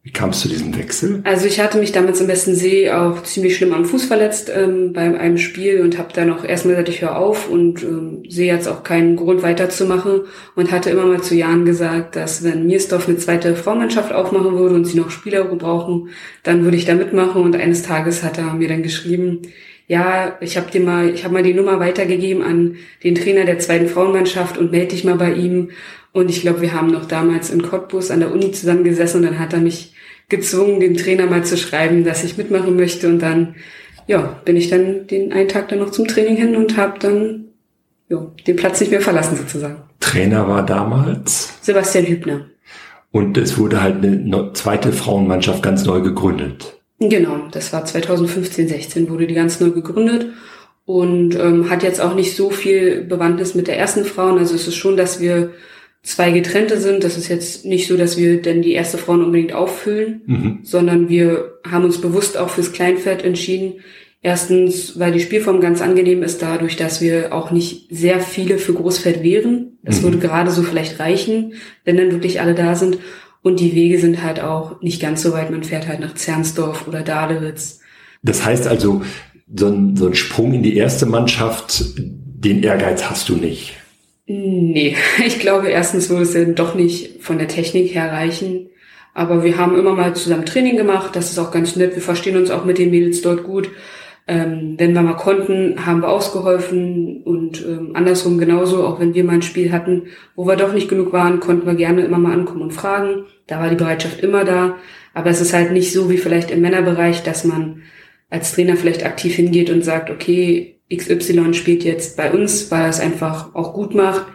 Wie 0.05 0.11
kam 0.11 0.31
es 0.31 0.41
diesem 0.41 0.77
Wechsel? 0.77 1.21
Also 1.23 1.45
ich 1.45 1.61
hatte 1.61 1.77
mich 1.77 1.93
damals 1.93 2.19
im 2.19 2.27
Besten 2.27 2.55
See 2.55 2.91
auch 2.91 3.23
ziemlich 3.23 3.55
schlimm 3.55 3.71
am 3.71 3.85
Fuß 3.85 4.03
verletzt 4.03 4.51
ähm, 4.53 4.91
bei 4.91 5.17
einem 5.17 5.37
Spiel 5.37 5.79
und 5.79 5.97
habe 5.97 6.11
dann 6.13 6.29
auch 6.29 6.43
erstmal 6.43 6.75
gesagt, 6.75 6.89
ich 6.89 7.01
höre 7.01 7.17
auf 7.17 7.49
und 7.49 7.83
ähm, 7.83 8.21
sehe 8.27 8.53
jetzt 8.53 8.67
auch 8.67 8.83
keinen 8.83 9.15
Grund 9.15 9.43
weiterzumachen 9.43 10.23
und 10.55 10.71
hatte 10.73 10.89
immer 10.89 11.05
mal 11.05 11.21
zu 11.21 11.35
Jahren 11.35 11.63
gesagt, 11.63 12.17
dass 12.17 12.43
wenn 12.43 12.67
Miersdorf 12.67 13.07
eine 13.07 13.15
zweite 13.15 13.55
Frauenmannschaft 13.55 14.11
aufmachen 14.11 14.57
würde 14.57 14.75
und 14.75 14.83
sie 14.83 14.97
noch 14.97 15.09
Spieler 15.09 15.45
brauchen, 15.45 16.09
dann 16.43 16.65
würde 16.65 16.75
ich 16.75 16.83
da 16.83 16.95
mitmachen 16.95 17.41
und 17.41 17.55
eines 17.55 17.83
Tages 17.83 18.23
hat 18.23 18.37
er 18.37 18.55
mir 18.55 18.67
dann 18.67 18.83
geschrieben, 18.83 19.43
ja, 19.87 20.37
ich 20.41 20.57
habe 20.57 20.69
dir 20.69 20.81
mal, 20.81 21.13
ich 21.13 21.23
habe 21.23 21.33
mal 21.33 21.43
die 21.43 21.53
Nummer 21.53 21.79
weitergegeben 21.79 22.43
an 22.43 22.75
den 23.05 23.15
Trainer 23.15 23.45
der 23.45 23.59
zweiten 23.59 23.87
Frauenmannschaft 23.87 24.57
und 24.57 24.71
melde 24.71 24.87
dich 24.87 25.05
mal 25.05 25.15
bei 25.15 25.33
ihm. 25.33 25.71
Und 26.13 26.29
ich 26.29 26.41
glaube, 26.41 26.61
wir 26.61 26.73
haben 26.73 26.91
noch 26.91 27.05
damals 27.05 27.49
in 27.49 27.63
Cottbus 27.63 28.11
an 28.11 28.19
der 28.19 28.31
Uni 28.31 28.51
zusammengesessen 28.51 29.21
und 29.21 29.25
dann 29.25 29.39
hat 29.39 29.53
er 29.53 29.59
mich 29.59 29.92
gezwungen, 30.35 30.79
dem 30.79 30.97
Trainer 30.97 31.27
mal 31.27 31.45
zu 31.45 31.57
schreiben, 31.57 32.03
dass 32.03 32.23
ich 32.23 32.37
mitmachen 32.37 32.75
möchte. 32.75 33.07
Und 33.07 33.19
dann, 33.19 33.55
ja, 34.07 34.41
bin 34.45 34.57
ich 34.57 34.69
dann 34.69 35.07
den 35.07 35.31
einen 35.31 35.47
Tag 35.47 35.69
dann 35.69 35.79
noch 35.79 35.91
zum 35.91 36.07
Training 36.07 36.35
hin 36.35 36.55
und 36.55 36.75
habe 36.75 36.97
dann 36.99 37.45
ja, 38.09 38.25
den 38.47 38.55
Platz 38.55 38.79
nicht 38.79 38.91
mehr 38.91 39.01
verlassen 39.01 39.37
sozusagen. 39.37 39.83
Trainer 39.99 40.47
war 40.47 40.65
damals? 40.65 41.53
Sebastian 41.61 42.05
Hübner. 42.05 42.45
Und 43.11 43.37
es 43.37 43.57
wurde 43.59 43.81
halt 43.81 44.03
eine 44.03 44.53
zweite 44.53 44.91
Frauenmannschaft 44.91 45.61
ganz 45.61 45.85
neu 45.85 46.01
gegründet. 46.01 46.79
Genau, 46.99 47.47
das 47.51 47.71
war 47.71 47.85
2015, 47.85 48.67
16 48.67 49.09
wurde 49.09 49.27
die 49.27 49.35
ganz 49.35 49.59
neu 49.59 49.69
gegründet 49.69 50.27
und 50.85 51.35
ähm, 51.35 51.69
hat 51.69 51.83
jetzt 51.83 52.01
auch 52.01 52.15
nicht 52.15 52.35
so 52.35 52.49
viel 52.49 53.03
Bewandtnis 53.03 53.55
mit 53.55 53.67
der 53.67 53.77
ersten 53.77 54.05
Frauen. 54.05 54.37
Also 54.37 54.55
es 54.55 54.67
ist 54.67 54.75
schon, 54.75 54.97
dass 54.97 55.19
wir 55.19 55.51
zwei 56.03 56.31
getrennte 56.31 56.79
sind. 56.79 57.03
Das 57.03 57.17
ist 57.17 57.29
jetzt 57.29 57.65
nicht 57.65 57.87
so, 57.87 57.97
dass 57.97 58.17
wir 58.17 58.41
denn 58.41 58.61
die 58.61 58.73
erste 58.73 58.97
Frauen 58.97 59.23
unbedingt 59.23 59.53
auffüllen, 59.53 60.21
mhm. 60.25 60.59
sondern 60.63 61.09
wir 61.09 61.59
haben 61.69 61.85
uns 61.85 61.99
bewusst 61.99 62.37
auch 62.37 62.49
fürs 62.49 62.73
Kleinfeld 62.73 63.23
entschieden. 63.23 63.75
Erstens, 64.21 64.99
weil 64.99 65.11
die 65.11 65.19
Spielform 65.19 65.59
ganz 65.59 65.81
angenehm 65.81 66.23
ist, 66.23 66.41
dadurch, 66.41 66.77
dass 66.77 67.01
wir 67.01 67.33
auch 67.33 67.51
nicht 67.51 67.87
sehr 67.89 68.19
viele 68.19 68.57
für 68.57 68.73
Großfeld 68.73 69.23
wären. 69.23 69.77
Das 69.81 69.99
mhm. 69.99 70.03
würde 70.03 70.19
gerade 70.19 70.51
so 70.51 70.61
vielleicht 70.61 70.99
reichen, 70.99 71.53
wenn 71.83 71.97
dann 71.97 72.11
wirklich 72.11 72.39
alle 72.39 72.53
da 72.53 72.75
sind. 72.75 72.99
Und 73.41 73.59
die 73.59 73.75
Wege 73.75 73.99
sind 73.99 74.23
halt 74.23 74.39
auch 74.39 74.81
nicht 74.81 75.01
ganz 75.01 75.21
so 75.21 75.33
weit. 75.33 75.51
Man 75.51 75.63
fährt 75.63 75.87
halt 75.87 75.99
nach 75.99 76.15
Zernsdorf 76.15 76.87
oder 76.87 77.01
Dahlewitz. 77.01 77.81
Das 78.23 78.45
heißt 78.45 78.67
also, 78.67 79.01
so 79.53 79.67
ein, 79.67 79.97
so 79.97 80.07
ein 80.07 80.15
Sprung 80.15 80.53
in 80.53 80.63
die 80.63 80.77
erste 80.77 81.05
Mannschaft, 81.05 81.83
den 81.97 82.63
Ehrgeiz 82.63 83.09
hast 83.09 83.27
du 83.27 83.35
nicht. 83.35 83.73
Nee, 84.25 84.95
ich 85.25 85.39
glaube, 85.39 85.69
erstens 85.69 86.09
würde 86.09 86.23
es 86.23 86.33
dann 86.33 86.55
doch 86.55 86.75
nicht 86.75 87.21
von 87.21 87.37
der 87.37 87.47
Technik 87.47 87.93
her 87.93 88.11
reichen. 88.11 88.69
Aber 89.13 89.43
wir 89.43 89.57
haben 89.57 89.77
immer 89.77 89.93
mal 89.93 90.15
zusammen 90.15 90.45
Training 90.45 90.75
gemacht. 90.77 91.15
Das 91.15 91.29
ist 91.31 91.37
auch 91.37 91.51
ganz 91.51 91.75
nett. 91.75 91.93
Wir 91.95 92.01
verstehen 92.01 92.37
uns 92.37 92.49
auch 92.49 92.65
mit 92.65 92.77
den 92.79 92.89
Mädels 92.89 93.21
dort 93.21 93.43
gut. 93.43 93.69
Ähm, 94.25 94.75
wenn 94.77 94.93
wir 94.93 95.01
mal 95.01 95.15
konnten, 95.15 95.85
haben 95.85 96.01
wir 96.01 96.09
ausgeholfen 96.09 97.21
und 97.23 97.63
ähm, 97.63 97.91
andersrum 97.93 98.37
genauso. 98.37 98.85
Auch 98.87 98.99
wenn 98.99 99.13
wir 99.13 99.23
mal 99.23 99.33
ein 99.33 99.41
Spiel 99.41 99.71
hatten, 99.71 100.07
wo 100.35 100.47
wir 100.47 100.55
doch 100.55 100.73
nicht 100.73 100.87
genug 100.89 101.13
waren, 101.13 101.39
konnten 101.41 101.67
wir 101.67 101.75
gerne 101.75 102.03
immer 102.03 102.17
mal 102.17 102.33
ankommen 102.33 102.61
und 102.61 102.71
fragen. 102.71 103.25
Da 103.47 103.59
war 103.59 103.69
die 103.69 103.75
Bereitschaft 103.75 104.21
immer 104.21 104.45
da. 104.45 104.77
Aber 105.13 105.29
es 105.29 105.41
ist 105.41 105.53
halt 105.53 105.71
nicht 105.71 105.91
so 105.93 106.09
wie 106.09 106.17
vielleicht 106.17 106.49
im 106.49 106.61
Männerbereich, 106.61 107.21
dass 107.21 107.43
man 107.43 107.83
als 108.29 108.53
Trainer 108.53 108.77
vielleicht 108.77 109.05
aktiv 109.05 109.35
hingeht 109.35 109.69
und 109.69 109.83
sagt, 109.83 110.09
okay, 110.09 110.72
XY 110.91 111.53
spielt 111.53 111.83
jetzt 111.83 112.17
bei 112.17 112.31
uns, 112.31 112.69
weil 112.71 112.83
er 112.83 112.89
es 112.89 112.99
einfach 112.99 113.53
auch 113.55 113.73
gut 113.73 113.95
macht, 113.95 114.25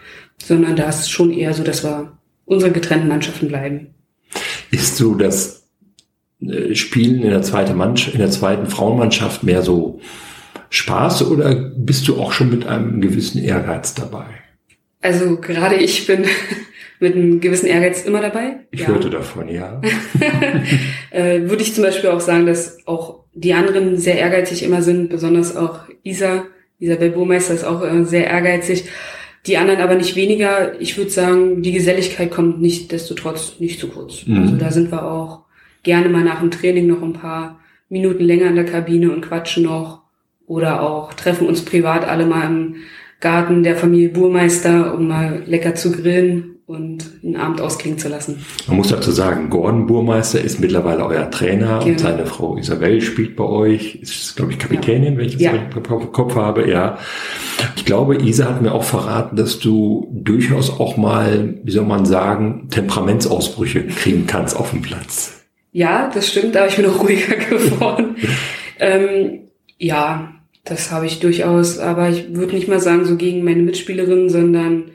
sondern 0.43 0.77
da 0.77 0.89
ist 0.89 1.11
schon 1.11 1.33
eher 1.33 1.55
so, 1.55 1.63
dass 1.63 1.85
wir 1.85 2.19
unsere 2.45 2.73
getrennten 2.73 3.09
Mannschaften 3.09 3.49
bleiben. 3.49 3.95
Ist 4.71 4.97
so 4.97 5.15
das 5.15 5.69
äh, 6.41 6.75
Spielen 6.75 7.23
in 7.23 7.31
der 7.31 7.43
zweiten 7.43 7.77
Mannschaft, 7.77 8.15
in 8.15 8.21
der 8.21 8.31
zweiten 8.31 8.67
Frauenmannschaft 8.67 9.43
mehr 9.43 9.63
so 9.63 10.01
Spaß 10.71 11.27
oder 11.31 11.55
bist 11.55 12.09
du 12.09 12.21
auch 12.21 12.33
schon 12.33 12.51
mit 12.51 12.67
einem 12.67 13.01
gewissen 13.01 13.43
Ehrgeiz 13.43 13.95
dabei? 13.95 14.27
Also 15.01 15.37
gerade 15.37 15.77
ich 15.77 16.07
bin 16.07 16.25
mit 17.01 17.15
einem 17.15 17.41
gewissen 17.41 17.67
Ehrgeiz 17.67 18.05
immer 18.05 18.21
dabei. 18.21 18.67
Ich 18.71 18.81
ja. 18.81 18.89
hörte 18.89 19.11
davon, 19.11 19.49
ja. 19.49 19.81
äh, 21.11 21.43
würde 21.43 21.63
ich 21.63 21.75
zum 21.75 21.85
Beispiel 21.85 22.11
auch 22.11 22.21
sagen, 22.21 22.47
dass 22.47 22.87
auch 22.87 23.25
die 23.41 23.55
anderen 23.55 23.97
sehr 23.97 24.19
ehrgeizig 24.19 24.63
immer 24.63 24.83
sind, 24.83 25.11
besonders 25.11 25.57
auch 25.57 25.81
Isa, 26.03 26.45
Isabel 26.79 27.11
Burmeister 27.11 27.55
ist 27.55 27.65
auch 27.65 27.85
äh, 27.85 28.05
sehr 28.05 28.27
ehrgeizig. 28.27 28.85
Die 29.47 29.57
anderen 29.57 29.81
aber 29.81 29.95
nicht 29.95 30.17
weniger. 30.17 30.79
Ich 30.81 30.97
würde 30.97 31.11
sagen, 31.11 31.63
die 31.63 31.73
Geselligkeit 31.73 32.31
kommt 32.31 32.61
nicht 32.61 32.91
destotrotz 32.93 33.61
nicht 33.61 33.81
zu 33.81 33.89
kurz. 33.89 34.27
Mhm. 34.27 34.39
Also 34.39 34.57
da 34.57 34.71
sind 34.71 34.91
wir 34.91 35.05
auch 35.05 35.45
gerne 35.85 36.09
mal 36.09 36.25
nach 36.25 36.41
dem 36.41 36.51
Training 36.51 36.87
noch 36.87 37.03
ein 37.03 37.13
paar 37.13 37.61
Minuten 37.89 38.25
länger 38.25 38.49
in 38.49 38.57
der 38.57 38.65
Kabine 38.65 39.11
und 39.13 39.23
quatschen 39.23 39.65
noch. 39.65 40.03
Oder 40.47 40.83
auch 40.83 41.15
treffen 41.15 41.47
uns 41.47 41.65
privat 41.65 42.07
alle 42.07 42.27
mal 42.27 42.47
im 42.47 42.77
Garten 43.21 43.63
der 43.63 43.77
Familie 43.77 44.09
Burmeister, 44.09 44.95
um 44.95 45.09
mal 45.09 45.43
lecker 45.47 45.75
zu 45.75 45.93
grillen 45.93 46.58
und 46.69 47.13
einen 47.25 47.37
Abend 47.37 47.63
ausklingen 47.63 47.99
zu 47.99 48.11
lassen. 48.11 48.45
Man 48.67 48.77
muss 48.77 48.89
dazu 48.89 49.11
sagen, 49.11 49.49
Gordon 49.49 49.87
Burmeister 49.87 50.39
ist 50.39 50.61
mittlerweile 50.61 51.03
euer 51.07 51.31
Trainer 51.31 51.79
genau. 51.79 51.87
und 51.87 51.99
seine 51.99 52.27
Frau 52.27 52.59
Isabel 52.59 53.01
spielt 53.01 53.37
bei 53.37 53.45
euch, 53.45 53.95
ist, 54.03 54.37
glaube 54.37 54.53
ich, 54.53 54.59
Kapitänin, 54.59 55.15
ja. 55.15 55.19
wenn 55.19 55.27
ich 55.27 55.33
das 55.33 55.43
ja. 55.43 55.53
im 55.53 56.13
Kopf 56.13 56.37
habe, 56.37 56.69
ja. 56.69 56.99
Ich 57.77 57.87
glaube, 57.87 58.17
Isa 58.23 58.45
hat 58.45 58.61
mir 58.61 58.73
auch 58.73 58.85
verraten, 58.85 59.35
dass 59.35 59.59
du 59.59 60.09
durchaus 60.13 60.69
auch 60.69 60.99
mal, 60.99 61.55
wie 61.65 61.71
soll 61.71 61.87
man 61.87 62.05
sagen, 62.05 62.69
Temperamentsausbrüche 62.71 63.87
kriegen 63.87 64.27
kannst 64.27 64.55
auf 64.55 64.71
dem 64.71 64.83
Platz. 64.83 65.41
Ja, 65.73 66.11
das 66.13 66.29
stimmt, 66.29 66.55
aber 66.55 66.67
ich 66.67 66.77
bin 66.77 66.85
auch 66.85 67.03
ruhiger 67.03 67.35
geworden. 67.49 68.17
ähm, 68.79 69.39
ja, 69.79 70.35
das 70.67 70.93
habe 70.93 71.07
ich 71.07 71.19
durchaus, 71.19 71.79
aber 71.79 72.11
ich 72.11 72.35
würde 72.35 72.55
nicht 72.55 72.69
mal 72.69 72.81
sagen, 72.81 73.07
so 73.07 73.17
gegen 73.17 73.43
meine 73.43 73.63
Mitspielerinnen, 73.63 74.29
sondern 74.29 74.91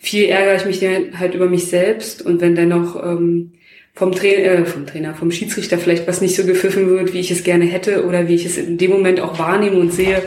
viel 0.00 0.24
ärgere 0.24 0.56
ich 0.56 0.64
mich 0.64 1.18
halt 1.18 1.34
über 1.34 1.46
mich 1.46 1.66
selbst 1.66 2.22
und 2.22 2.40
wenn 2.40 2.56
dann 2.56 2.68
noch 2.68 2.96
ähm, 3.04 3.52
vom, 3.92 4.12
Tra 4.12 4.26
äh, 4.26 4.64
vom 4.64 4.86
Trainer, 4.86 5.14
vom 5.14 5.30
Schiedsrichter 5.30 5.76
vielleicht 5.76 6.08
was 6.08 6.22
nicht 6.22 6.34
so 6.34 6.44
gepfiffen 6.44 6.88
wird, 6.88 7.12
wie 7.12 7.20
ich 7.20 7.30
es 7.30 7.44
gerne 7.44 7.66
hätte 7.66 8.06
oder 8.06 8.26
wie 8.26 8.34
ich 8.34 8.46
es 8.46 8.56
in 8.56 8.78
dem 8.78 8.90
Moment 8.92 9.20
auch 9.20 9.38
wahrnehme 9.38 9.76
und 9.76 9.92
sehe, 9.92 10.22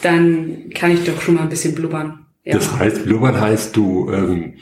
dann 0.00 0.70
kann 0.74 0.92
ich 0.92 1.04
doch 1.04 1.20
schon 1.20 1.34
mal 1.34 1.42
ein 1.42 1.50
bisschen 1.50 1.74
blubbern. 1.74 2.24
Ja. 2.44 2.54
Das 2.54 2.78
heißt, 2.78 3.04
blubbern 3.04 3.38
heißt, 3.38 3.76
du 3.76 4.10
ähm, 4.10 4.54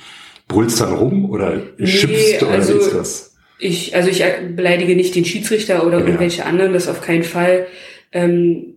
brüllst 0.49 0.81
dann 0.81 0.95
rum 0.95 1.31
oder 1.31 1.63
nee, 1.79 1.87
schimpfst 1.87 2.43
oder 2.43 2.51
also, 2.51 2.77
ist 2.77 2.93
das? 2.93 3.37
Ich, 3.61 3.95
also 3.95 4.11
ich 4.11 4.25
beleidige 4.57 4.97
nicht 4.97 5.15
den 5.15 5.25
Schiedsrichter 5.25 5.87
oder 5.87 6.01
ja. 6.01 6.07
irgendwelche 6.07 6.45
anderen, 6.45 6.73
das 6.73 6.89
auf 6.89 7.01
keinen 7.01 7.23
Fall. 7.23 7.69
Ähm, 8.11 8.75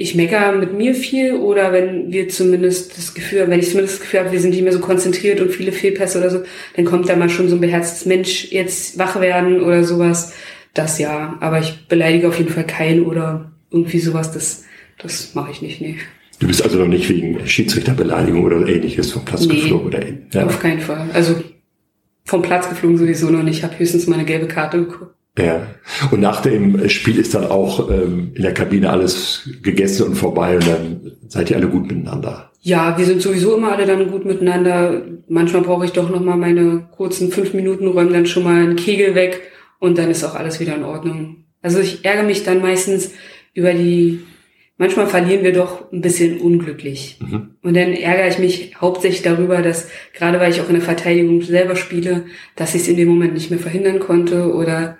ich 0.00 0.14
mecker 0.14 0.52
mit 0.52 0.72
mir 0.72 0.94
viel 0.94 1.34
oder 1.34 1.74
wenn 1.74 2.10
wir 2.10 2.30
zumindest 2.30 2.96
das 2.96 3.12
Gefühl, 3.12 3.44
wenn 3.48 3.60
ich 3.60 3.68
zumindest 3.68 3.96
das 3.96 4.00
Gefühl 4.00 4.20
habe, 4.20 4.32
wir 4.32 4.40
sind 4.40 4.52
nicht 4.52 4.62
mehr 4.62 4.72
so 4.72 4.80
konzentriert 4.80 5.42
und 5.42 5.50
viele 5.50 5.72
Fehlpässe 5.72 6.16
oder 6.16 6.30
so, 6.30 6.42
dann 6.74 6.86
kommt 6.86 7.10
da 7.10 7.16
mal 7.16 7.28
schon 7.28 7.50
so 7.50 7.56
ein 7.56 7.60
beherztes 7.60 8.06
Mensch 8.06 8.50
jetzt 8.50 8.98
wach 8.98 9.20
werden 9.20 9.60
oder 9.60 9.84
sowas. 9.84 10.32
Das 10.72 10.98
ja, 10.98 11.36
aber 11.40 11.60
ich 11.60 11.86
beleidige 11.86 12.28
auf 12.28 12.38
jeden 12.38 12.50
Fall 12.50 12.66
keinen 12.66 13.04
oder 13.04 13.52
irgendwie 13.70 13.98
sowas, 13.98 14.32
das, 14.32 14.64
das 14.96 15.34
mache 15.34 15.50
ich 15.50 15.60
nicht, 15.60 15.82
nee. 15.82 15.96
Du 16.38 16.46
bist 16.46 16.62
also 16.62 16.78
noch 16.78 16.88
nicht 16.88 17.06
wegen 17.10 17.46
Schiedsrichterbeleidigung 17.46 18.42
oder 18.42 18.66
ähnliches 18.66 19.12
vom 19.12 19.26
Platz 19.26 19.44
nee, 19.44 19.56
geflogen 19.56 19.88
oder 19.88 20.00
ja. 20.32 20.46
auf 20.46 20.60
keinen 20.60 20.80
Fall. 20.80 21.10
Also 21.12 21.34
vom 22.24 22.40
Platz 22.40 22.70
geflogen 22.70 22.96
sowieso 22.96 23.28
noch 23.28 23.42
nicht. 23.42 23.58
Ich 23.58 23.64
habe 23.64 23.78
höchstens 23.78 24.06
meine 24.06 24.24
gelbe 24.24 24.48
Karte 24.48 24.78
geguckt. 24.78 25.14
Ja. 25.38 25.66
Und 26.10 26.20
nach 26.20 26.42
dem 26.42 26.88
Spiel 26.88 27.18
ist 27.18 27.34
dann 27.34 27.46
auch 27.46 27.90
ähm, 27.90 28.32
in 28.34 28.42
der 28.42 28.54
Kabine 28.54 28.90
alles 28.90 29.48
gegessen 29.62 30.08
und 30.08 30.14
vorbei 30.16 30.56
und 30.56 30.66
dann 30.66 31.12
seid 31.28 31.50
ihr 31.50 31.56
alle 31.56 31.68
gut 31.68 31.86
miteinander. 31.86 32.50
Ja, 32.62 32.98
wir 32.98 33.06
sind 33.06 33.22
sowieso 33.22 33.56
immer 33.56 33.72
alle 33.72 33.86
dann 33.86 34.10
gut 34.10 34.26
miteinander. 34.26 35.02
Manchmal 35.28 35.62
brauche 35.62 35.86
ich 35.86 35.92
doch 35.92 36.10
noch 36.10 36.20
mal 36.20 36.36
meine 36.36 36.88
kurzen 36.94 37.30
fünf 37.30 37.54
Minuten, 37.54 37.86
räume 37.86 38.12
dann 38.12 38.26
schon 38.26 38.44
mal 38.44 38.62
einen 38.62 38.76
Kegel 38.76 39.14
weg 39.14 39.40
und 39.78 39.96
dann 39.96 40.10
ist 40.10 40.24
auch 40.24 40.34
alles 40.34 40.60
wieder 40.60 40.76
in 40.76 40.84
Ordnung. 40.84 41.44
Also 41.62 41.80
ich 41.80 42.04
ärgere 42.04 42.24
mich 42.24 42.42
dann 42.42 42.60
meistens 42.60 43.12
über 43.54 43.72
die, 43.72 44.20
manchmal 44.76 45.06
verlieren 45.06 45.42
wir 45.42 45.52
doch 45.52 45.90
ein 45.92 46.02
bisschen 46.02 46.38
unglücklich. 46.38 47.18
Mhm. 47.20 47.54
Und 47.62 47.76
dann 47.76 47.92
ärgere 47.92 48.28
ich 48.28 48.38
mich 48.38 48.76
hauptsächlich 48.80 49.22
darüber, 49.22 49.62
dass 49.62 49.88
gerade 50.12 50.38
weil 50.38 50.50
ich 50.50 50.60
auch 50.60 50.68
in 50.68 50.74
der 50.74 50.82
Verteidigung 50.82 51.40
selber 51.42 51.76
spiele, 51.76 52.24
dass 52.56 52.74
ich 52.74 52.82
es 52.82 52.88
in 52.88 52.96
dem 52.96 53.08
Moment 53.08 53.34
nicht 53.34 53.50
mehr 53.50 53.58
verhindern 53.58 54.00
konnte 54.00 54.52
oder 54.52 54.98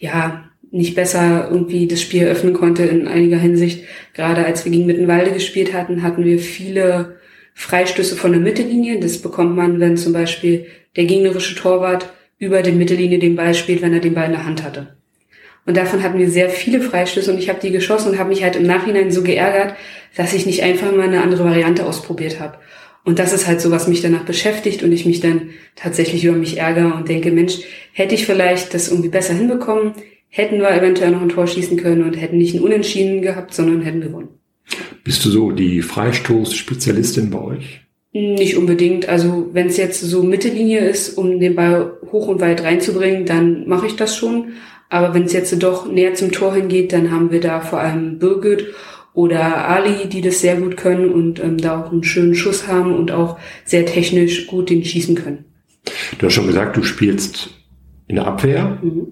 ja, 0.00 0.44
nicht 0.72 0.94
besser 0.94 1.48
irgendwie 1.50 1.86
das 1.86 2.00
Spiel 2.00 2.24
öffnen 2.24 2.54
konnte 2.54 2.84
in 2.84 3.06
einiger 3.06 3.38
Hinsicht. 3.38 3.84
Gerade 4.14 4.44
als 4.44 4.64
wir 4.64 4.72
gegen 4.72 4.86
Mittenwalde 4.86 5.32
gespielt 5.32 5.72
hatten, 5.72 6.02
hatten 6.02 6.24
wir 6.24 6.38
viele 6.38 7.18
Freistöße 7.54 8.16
von 8.16 8.32
der 8.32 8.40
Mittellinie. 8.40 9.00
Das 9.00 9.18
bekommt 9.18 9.56
man, 9.56 9.80
wenn 9.80 9.96
zum 9.96 10.12
Beispiel 10.12 10.66
der 10.96 11.04
gegnerische 11.04 11.54
Torwart 11.54 12.12
über 12.38 12.62
die 12.62 12.72
Mittellinie 12.72 13.18
den 13.18 13.36
Ball 13.36 13.54
spielt, 13.54 13.82
wenn 13.82 13.92
er 13.92 14.00
den 14.00 14.14
Ball 14.14 14.26
in 14.26 14.32
der 14.32 14.46
Hand 14.46 14.64
hatte. 14.64 14.96
Und 15.66 15.76
davon 15.76 16.02
hatten 16.02 16.18
wir 16.18 16.30
sehr 16.30 16.48
viele 16.48 16.80
Freistöße 16.80 17.30
und 17.30 17.38
ich 17.38 17.48
habe 17.48 17.60
die 17.60 17.70
geschossen 17.70 18.12
und 18.12 18.18
habe 18.18 18.30
mich 18.30 18.42
halt 18.42 18.56
im 18.56 18.66
Nachhinein 18.66 19.10
so 19.10 19.22
geärgert, 19.22 19.74
dass 20.16 20.32
ich 20.32 20.46
nicht 20.46 20.62
einfach 20.62 20.90
mal 20.92 21.02
eine 21.02 21.22
andere 21.22 21.44
Variante 21.44 21.84
ausprobiert 21.84 22.40
habe. 22.40 22.58
Und 23.04 23.18
das 23.18 23.32
ist 23.32 23.46
halt 23.46 23.60
so, 23.60 23.70
was 23.70 23.88
mich 23.88 24.02
danach 24.02 24.24
beschäftigt 24.24 24.82
und 24.82 24.92
ich 24.92 25.06
mich 25.06 25.20
dann 25.20 25.50
tatsächlich 25.74 26.24
über 26.24 26.36
mich 26.36 26.58
ärgere 26.58 26.94
und 26.94 27.08
denke, 27.08 27.32
Mensch, 27.32 27.60
hätte 27.92 28.14
ich 28.14 28.26
vielleicht 28.26 28.74
das 28.74 28.88
irgendwie 28.88 29.08
besser 29.08 29.34
hinbekommen, 29.34 29.94
hätten 30.28 30.60
wir 30.60 30.70
eventuell 30.70 31.10
noch 31.10 31.22
ein 31.22 31.30
Tor 31.30 31.46
schießen 31.46 31.76
können 31.76 32.04
und 32.04 32.14
hätten 32.14 32.38
nicht 32.38 32.54
ein 32.54 32.60
Unentschieden 32.60 33.22
gehabt, 33.22 33.54
sondern 33.54 33.82
hätten 33.82 34.00
gewonnen. 34.00 34.28
Bist 35.02 35.24
du 35.24 35.30
so 35.30 35.50
die 35.50 35.82
Freistoß-Spezialistin 35.82 37.30
bei 37.30 37.40
euch? 37.40 37.80
Nicht 38.12 38.56
unbedingt. 38.56 39.08
Also 39.08 39.48
wenn 39.52 39.68
es 39.68 39.76
jetzt 39.76 40.00
so 40.00 40.22
Mittellinie 40.22 40.80
ist, 40.80 41.16
um 41.16 41.40
den 41.40 41.54
Ball 41.54 41.92
hoch 42.12 42.28
und 42.28 42.40
weit 42.40 42.62
reinzubringen, 42.62 43.24
dann 43.24 43.68
mache 43.68 43.86
ich 43.86 43.96
das 43.96 44.16
schon. 44.16 44.52
Aber 44.88 45.14
wenn 45.14 45.24
es 45.24 45.32
jetzt 45.32 45.62
doch 45.62 45.90
näher 45.90 46.14
zum 46.14 46.32
Tor 46.32 46.54
hingeht, 46.54 46.92
dann 46.92 47.12
haben 47.12 47.30
wir 47.30 47.40
da 47.40 47.60
vor 47.60 47.80
allem 47.80 48.18
Birgit 48.18 48.74
oder 49.12 49.68
Ali, 49.68 50.08
die 50.08 50.20
das 50.20 50.40
sehr 50.40 50.56
gut 50.56 50.76
können 50.76 51.10
und 51.10 51.40
ähm, 51.40 51.58
da 51.58 51.82
auch 51.82 51.92
einen 51.92 52.04
schönen 52.04 52.34
Schuss 52.34 52.68
haben 52.68 52.94
und 52.94 53.10
auch 53.10 53.38
sehr 53.64 53.86
technisch 53.86 54.46
gut 54.46 54.70
den 54.70 54.84
schießen 54.84 55.14
können. 55.14 55.44
Du 56.18 56.26
hast 56.26 56.34
schon 56.34 56.46
gesagt, 56.46 56.76
du 56.76 56.82
spielst 56.82 57.50
in 58.06 58.16
der 58.16 58.26
Abwehr. 58.26 58.78
Mhm. 58.82 59.06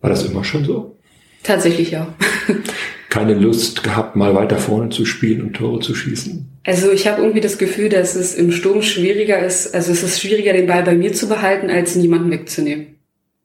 War 0.00 0.10
das 0.10 0.24
immer 0.24 0.44
schon 0.44 0.64
so? 0.64 0.96
Tatsächlich 1.42 1.90
ja. 1.90 2.14
Keine 3.08 3.34
Lust 3.34 3.82
gehabt, 3.82 4.16
mal 4.16 4.34
weiter 4.34 4.56
vorne 4.56 4.88
zu 4.88 5.04
spielen 5.04 5.42
und 5.42 5.54
Tore 5.54 5.80
zu 5.80 5.94
schießen? 5.94 6.48
Also 6.64 6.90
ich 6.90 7.06
habe 7.06 7.20
irgendwie 7.20 7.40
das 7.40 7.58
Gefühl, 7.58 7.88
dass 7.88 8.14
es 8.14 8.34
im 8.34 8.52
Sturm 8.52 8.82
schwieriger 8.82 9.44
ist. 9.44 9.74
Also 9.74 9.92
es 9.92 10.02
ist 10.02 10.20
schwieriger, 10.20 10.52
den 10.52 10.66
Ball 10.66 10.82
bei 10.82 10.94
mir 10.94 11.12
zu 11.12 11.28
behalten, 11.28 11.68
als 11.68 11.94
ihn 11.94 12.02
jemanden 12.02 12.30
wegzunehmen. 12.30 12.98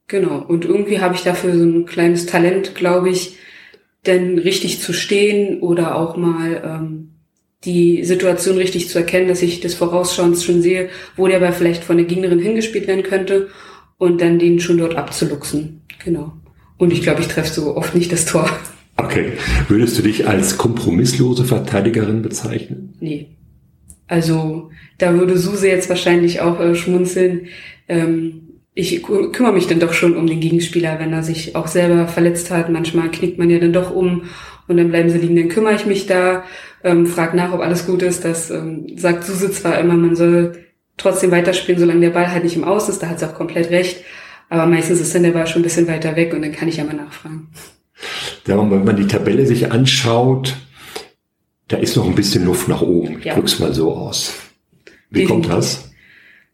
Genau. 0.07 0.39
Und 0.39 0.63
irgendwie 0.63 1.01
habe 1.01 1.15
ich 1.15 1.23
dafür 1.23 1.53
so 1.53 1.63
ein 1.63 1.85
kleines 1.85 2.27
Talent, 2.27 2.75
glaube 2.75 3.09
ich, 3.09 3.37
denn 4.07 4.39
richtig 4.39 4.81
zu 4.81 4.93
stehen 4.93 5.59
oder 5.61 5.95
auch 5.95 6.17
mal 6.17 6.61
ähm, 6.63 7.11
die 7.63 8.03
Situation 8.03 8.57
richtig 8.57 8.89
zu 8.89 8.99
erkennen, 8.99 9.27
dass 9.27 9.41
ich 9.41 9.59
das 9.59 9.73
vorausschauend 9.73 10.41
schon 10.41 10.61
sehe, 10.61 10.89
wo 11.15 11.27
der 11.27 11.39
Ball 11.39 11.53
vielleicht 11.53 11.83
von 11.83 11.97
der 11.97 12.05
Gegnerin 12.05 12.39
hingespielt 12.39 12.87
werden 12.87 13.03
könnte 13.03 13.49
und 13.97 14.21
dann 14.21 14.39
den 14.39 14.59
schon 14.59 14.77
dort 14.77 14.95
abzuluxen. 14.95 15.81
Genau. 16.03 16.33
Und 16.77 16.93
ich 16.93 17.01
glaube, 17.01 17.21
ich 17.21 17.27
treffe 17.27 17.53
so 17.53 17.75
oft 17.75 17.95
nicht 17.95 18.11
das 18.11 18.25
Tor. 18.25 18.49
Okay. 18.97 19.33
Würdest 19.67 19.97
du 19.97 20.03
dich 20.03 20.27
als 20.27 20.57
kompromisslose 20.57 21.43
Verteidigerin 21.43 22.21
bezeichnen? 22.21 22.93
Nee. 22.99 23.35
Also 24.07 24.69
da 24.97 25.13
würde 25.13 25.37
Suse 25.37 25.67
jetzt 25.67 25.89
wahrscheinlich 25.89 26.41
auch 26.41 26.59
äh, 26.59 26.75
schmunzeln. 26.75 27.47
Ähm, 27.87 28.46
ich 28.77 29.01
kümmere 29.01 29.53
mich 29.53 29.65
dann 29.65 29.79
doch 29.79 29.91
schon 29.91 30.15
um 30.15 30.27
den 30.27 30.39
Gegenspieler, 30.39 30.99
wenn 30.99 31.11
er 31.11 31.23
sich 31.23 31.55
auch 31.55 31.65
selber 31.65 32.07
verletzt 32.07 32.51
hat. 32.51 32.69
Manchmal 32.69 33.09
knickt 33.09 33.39
man 33.39 33.49
ja 33.49 33.57
dann 33.57 33.73
doch 33.73 33.89
um 33.89 34.25
und 34.67 34.77
dann 34.77 34.89
bleiben 34.89 35.09
sie 35.09 35.17
liegen, 35.17 35.35
dann 35.35 35.49
kümmere 35.49 35.73
ich 35.73 35.87
mich 35.87 36.05
da, 36.05 36.43
ähm, 36.83 37.07
frag 37.07 37.33
nach, 37.33 37.53
ob 37.53 37.61
alles 37.61 37.87
gut 37.87 38.03
ist. 38.03 38.23
Das 38.23 38.51
ähm, 38.51 38.85
sagt 38.95 39.23
Suse 39.23 39.49
zwar 39.49 39.79
immer, 39.79 39.95
man 39.95 40.15
soll 40.15 40.59
trotzdem 40.95 41.31
weiterspielen, 41.31 41.79
solange 41.79 42.01
der 42.01 42.11
Ball 42.11 42.31
halt 42.31 42.43
nicht 42.43 42.55
im 42.55 42.63
Aus 42.63 42.87
ist, 42.87 43.01
da 43.01 43.09
hat 43.09 43.19
sie 43.19 43.27
auch 43.27 43.33
komplett 43.33 43.71
recht. 43.71 44.03
Aber 44.49 44.67
meistens 44.67 45.01
ist 45.01 45.15
dann 45.15 45.23
der 45.23 45.31
Ball 45.31 45.47
schon 45.47 45.61
ein 45.61 45.63
bisschen 45.63 45.87
weiter 45.87 46.15
weg 46.15 46.35
und 46.35 46.43
dann 46.43 46.51
kann 46.51 46.67
ich 46.67 46.77
ja 46.77 46.83
mal 46.83 46.95
nachfragen. 46.95 47.47
Ja, 48.45 48.57
wenn 48.57 48.83
man 48.83 48.95
die 48.95 49.07
Tabelle 49.07 49.47
sich 49.47 49.71
anschaut, 49.71 50.55
da 51.67 51.77
ist 51.77 51.97
noch 51.97 52.05
ein 52.05 52.15
bisschen 52.15 52.45
Luft 52.45 52.67
nach 52.67 52.83
oben. 52.83 53.19
Ja. 53.23 53.31
Ich 53.31 53.33
drück's 53.33 53.59
mal 53.59 53.73
so 53.73 53.95
aus. 53.95 54.35
Wie 55.09 55.21
Definitiv. 55.21 55.29
kommt 55.29 55.49
das? 55.49 55.86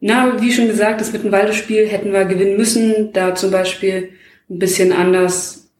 Na, 0.05 0.41
wie 0.41 0.51
schon 0.51 0.67
gesagt, 0.67 0.99
das 0.99 1.13
Mittenwalde-Spiel 1.13 1.87
hätten 1.87 2.11
wir 2.11 2.25
gewinnen 2.25 2.57
müssen, 2.57 3.13
da 3.13 3.35
zum 3.35 3.51
Beispiel 3.51 4.09
ein 4.49 4.59
bisschen 4.59 4.91
anders 4.91 5.71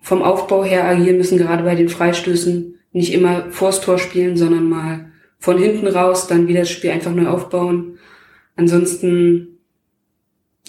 vom 0.00 0.20
Aufbau 0.20 0.64
her 0.64 0.84
agieren 0.84 1.16
müssen, 1.16 1.38
gerade 1.38 1.62
bei 1.62 1.76
den 1.76 1.88
Freistößen. 1.88 2.76
Nicht 2.90 3.14
immer 3.14 3.52
vors 3.52 3.80
Tor 3.80 3.98
spielen, 3.98 4.36
sondern 4.36 4.68
mal 4.68 5.12
von 5.38 5.58
hinten 5.58 5.86
raus, 5.86 6.26
dann 6.26 6.48
wieder 6.48 6.60
das 6.60 6.72
Spiel 6.72 6.90
einfach 6.90 7.14
neu 7.14 7.28
aufbauen. 7.28 8.00
Ansonsten, 8.56 9.60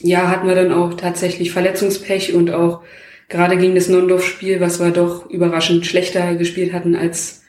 ja, 0.02 0.30
hatten 0.30 0.48
wir 0.48 0.54
dann 0.54 0.72
auch 0.72 0.94
tatsächlich 0.94 1.52
Verletzungspech 1.52 2.36
und 2.36 2.52
auch 2.52 2.84
gerade 3.28 3.58
gegen 3.58 3.74
das 3.74 3.90
Nondorf-Spiel, 3.90 4.60
was 4.60 4.80
wir 4.80 4.92
doch 4.92 5.28
überraschend 5.32 5.88
schlechter 5.88 6.36
gespielt 6.36 6.74
hatten 6.74 6.96
als 6.96 7.42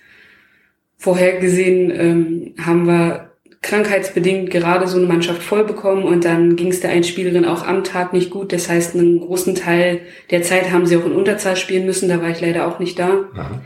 vorhergesehen, 0.96 1.90
ähm, 1.90 2.54
haben 2.64 2.86
wir 2.86 3.29
krankheitsbedingt 3.62 4.50
gerade 4.50 4.86
so 4.88 4.96
eine 4.96 5.06
Mannschaft 5.06 5.42
voll 5.42 5.64
bekommen 5.64 6.04
und 6.04 6.24
dann 6.24 6.56
ging 6.56 6.68
es 6.68 6.80
der 6.80 6.90
einen 6.90 7.04
Spielerin 7.04 7.44
auch 7.44 7.66
am 7.66 7.84
Tag 7.84 8.12
nicht 8.12 8.30
gut. 8.30 8.52
Das 8.52 8.68
heißt, 8.70 8.94
einen 8.94 9.20
großen 9.20 9.54
Teil 9.54 10.00
der 10.30 10.42
Zeit 10.42 10.72
haben 10.72 10.86
sie 10.86 10.96
auch 10.96 11.04
in 11.04 11.12
Unterzahl 11.12 11.56
spielen 11.56 11.84
müssen. 11.84 12.08
Da 12.08 12.22
war 12.22 12.30
ich 12.30 12.40
leider 12.40 12.66
auch 12.66 12.78
nicht 12.78 12.98
da. 12.98 13.24
Aha. 13.34 13.60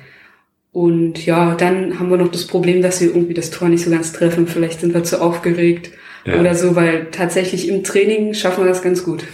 Und 0.73 1.25
ja, 1.25 1.55
dann 1.55 2.01
haben 2.01 2.11
wir 2.11 2.17
noch 2.17 2.33
das 2.33 2.47
Problem, 2.47 2.83
dass 2.83 3.01
wir 3.01 3.09
irgendwie 3.09 3.35
das 3.35 3.51
Tor 3.51 3.69
nicht 3.69 3.85
so 3.85 3.91
ganz 3.91 4.13
treffen. 4.13 4.49
Vielleicht 4.49 4.81
sind 4.81 4.93
wir 4.93 5.05
zu 5.05 5.23
aufgeregt 5.23 5.93
ja. 6.25 6.41
oder 6.41 6.57
so, 6.57 6.75
weil 6.75 7.07
tatsächlich 7.13 7.69
im 7.69 7.85
Training 7.85 8.35
schaffen 8.35 8.65
wir 8.65 8.69
das 8.69 8.83
ganz 8.83 9.05
gut. 9.05 9.25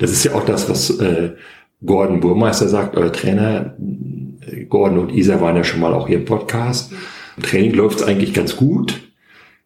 Das 0.00 0.10
ist 0.10 0.24
ja 0.24 0.34
auch 0.34 0.44
das, 0.44 0.68
was 0.68 0.90
äh, 0.98 1.30
Gordon 1.86 2.18
Burmeister 2.18 2.66
sagt, 2.66 2.96
euer 2.96 3.12
Trainer. 3.12 3.76
Gordon 4.68 4.98
und 4.98 5.14
Isa 5.14 5.40
waren 5.40 5.54
ja 5.54 5.62
schon 5.62 5.78
mal 5.78 5.94
auch 5.94 6.08
hier 6.08 6.18
im 6.18 6.24
Podcast. 6.24 6.92
Im 7.36 7.44
Training 7.44 7.74
läuft 7.74 8.00
es 8.00 8.06
eigentlich 8.06 8.34
ganz 8.34 8.56
gut 8.56 9.00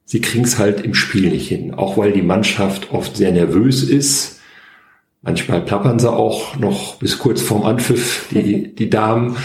sie 0.05 0.21
kriegen 0.21 0.45
es 0.45 0.59
halt 0.59 0.83
im 0.83 0.95
Spiel 0.95 1.31
nicht 1.31 1.49
hin. 1.49 1.75
Auch 1.75 1.97
weil 1.97 2.13
die 2.13 2.23
Mannschaft 2.23 2.93
oft 2.93 3.17
sehr 3.17 3.33
nervös 3.33 3.83
ist. 3.83 4.41
Manchmal 5.23 5.63
plappern 5.63 5.99
sie 5.99 6.13
auch 6.13 6.57
noch 6.57 6.97
bis 6.97 7.19
kurz 7.19 7.41
vorm 7.41 7.65
Anpfiff, 7.65 8.27
die, 8.31 8.75
die 8.79 8.91
Damen. 8.91 9.37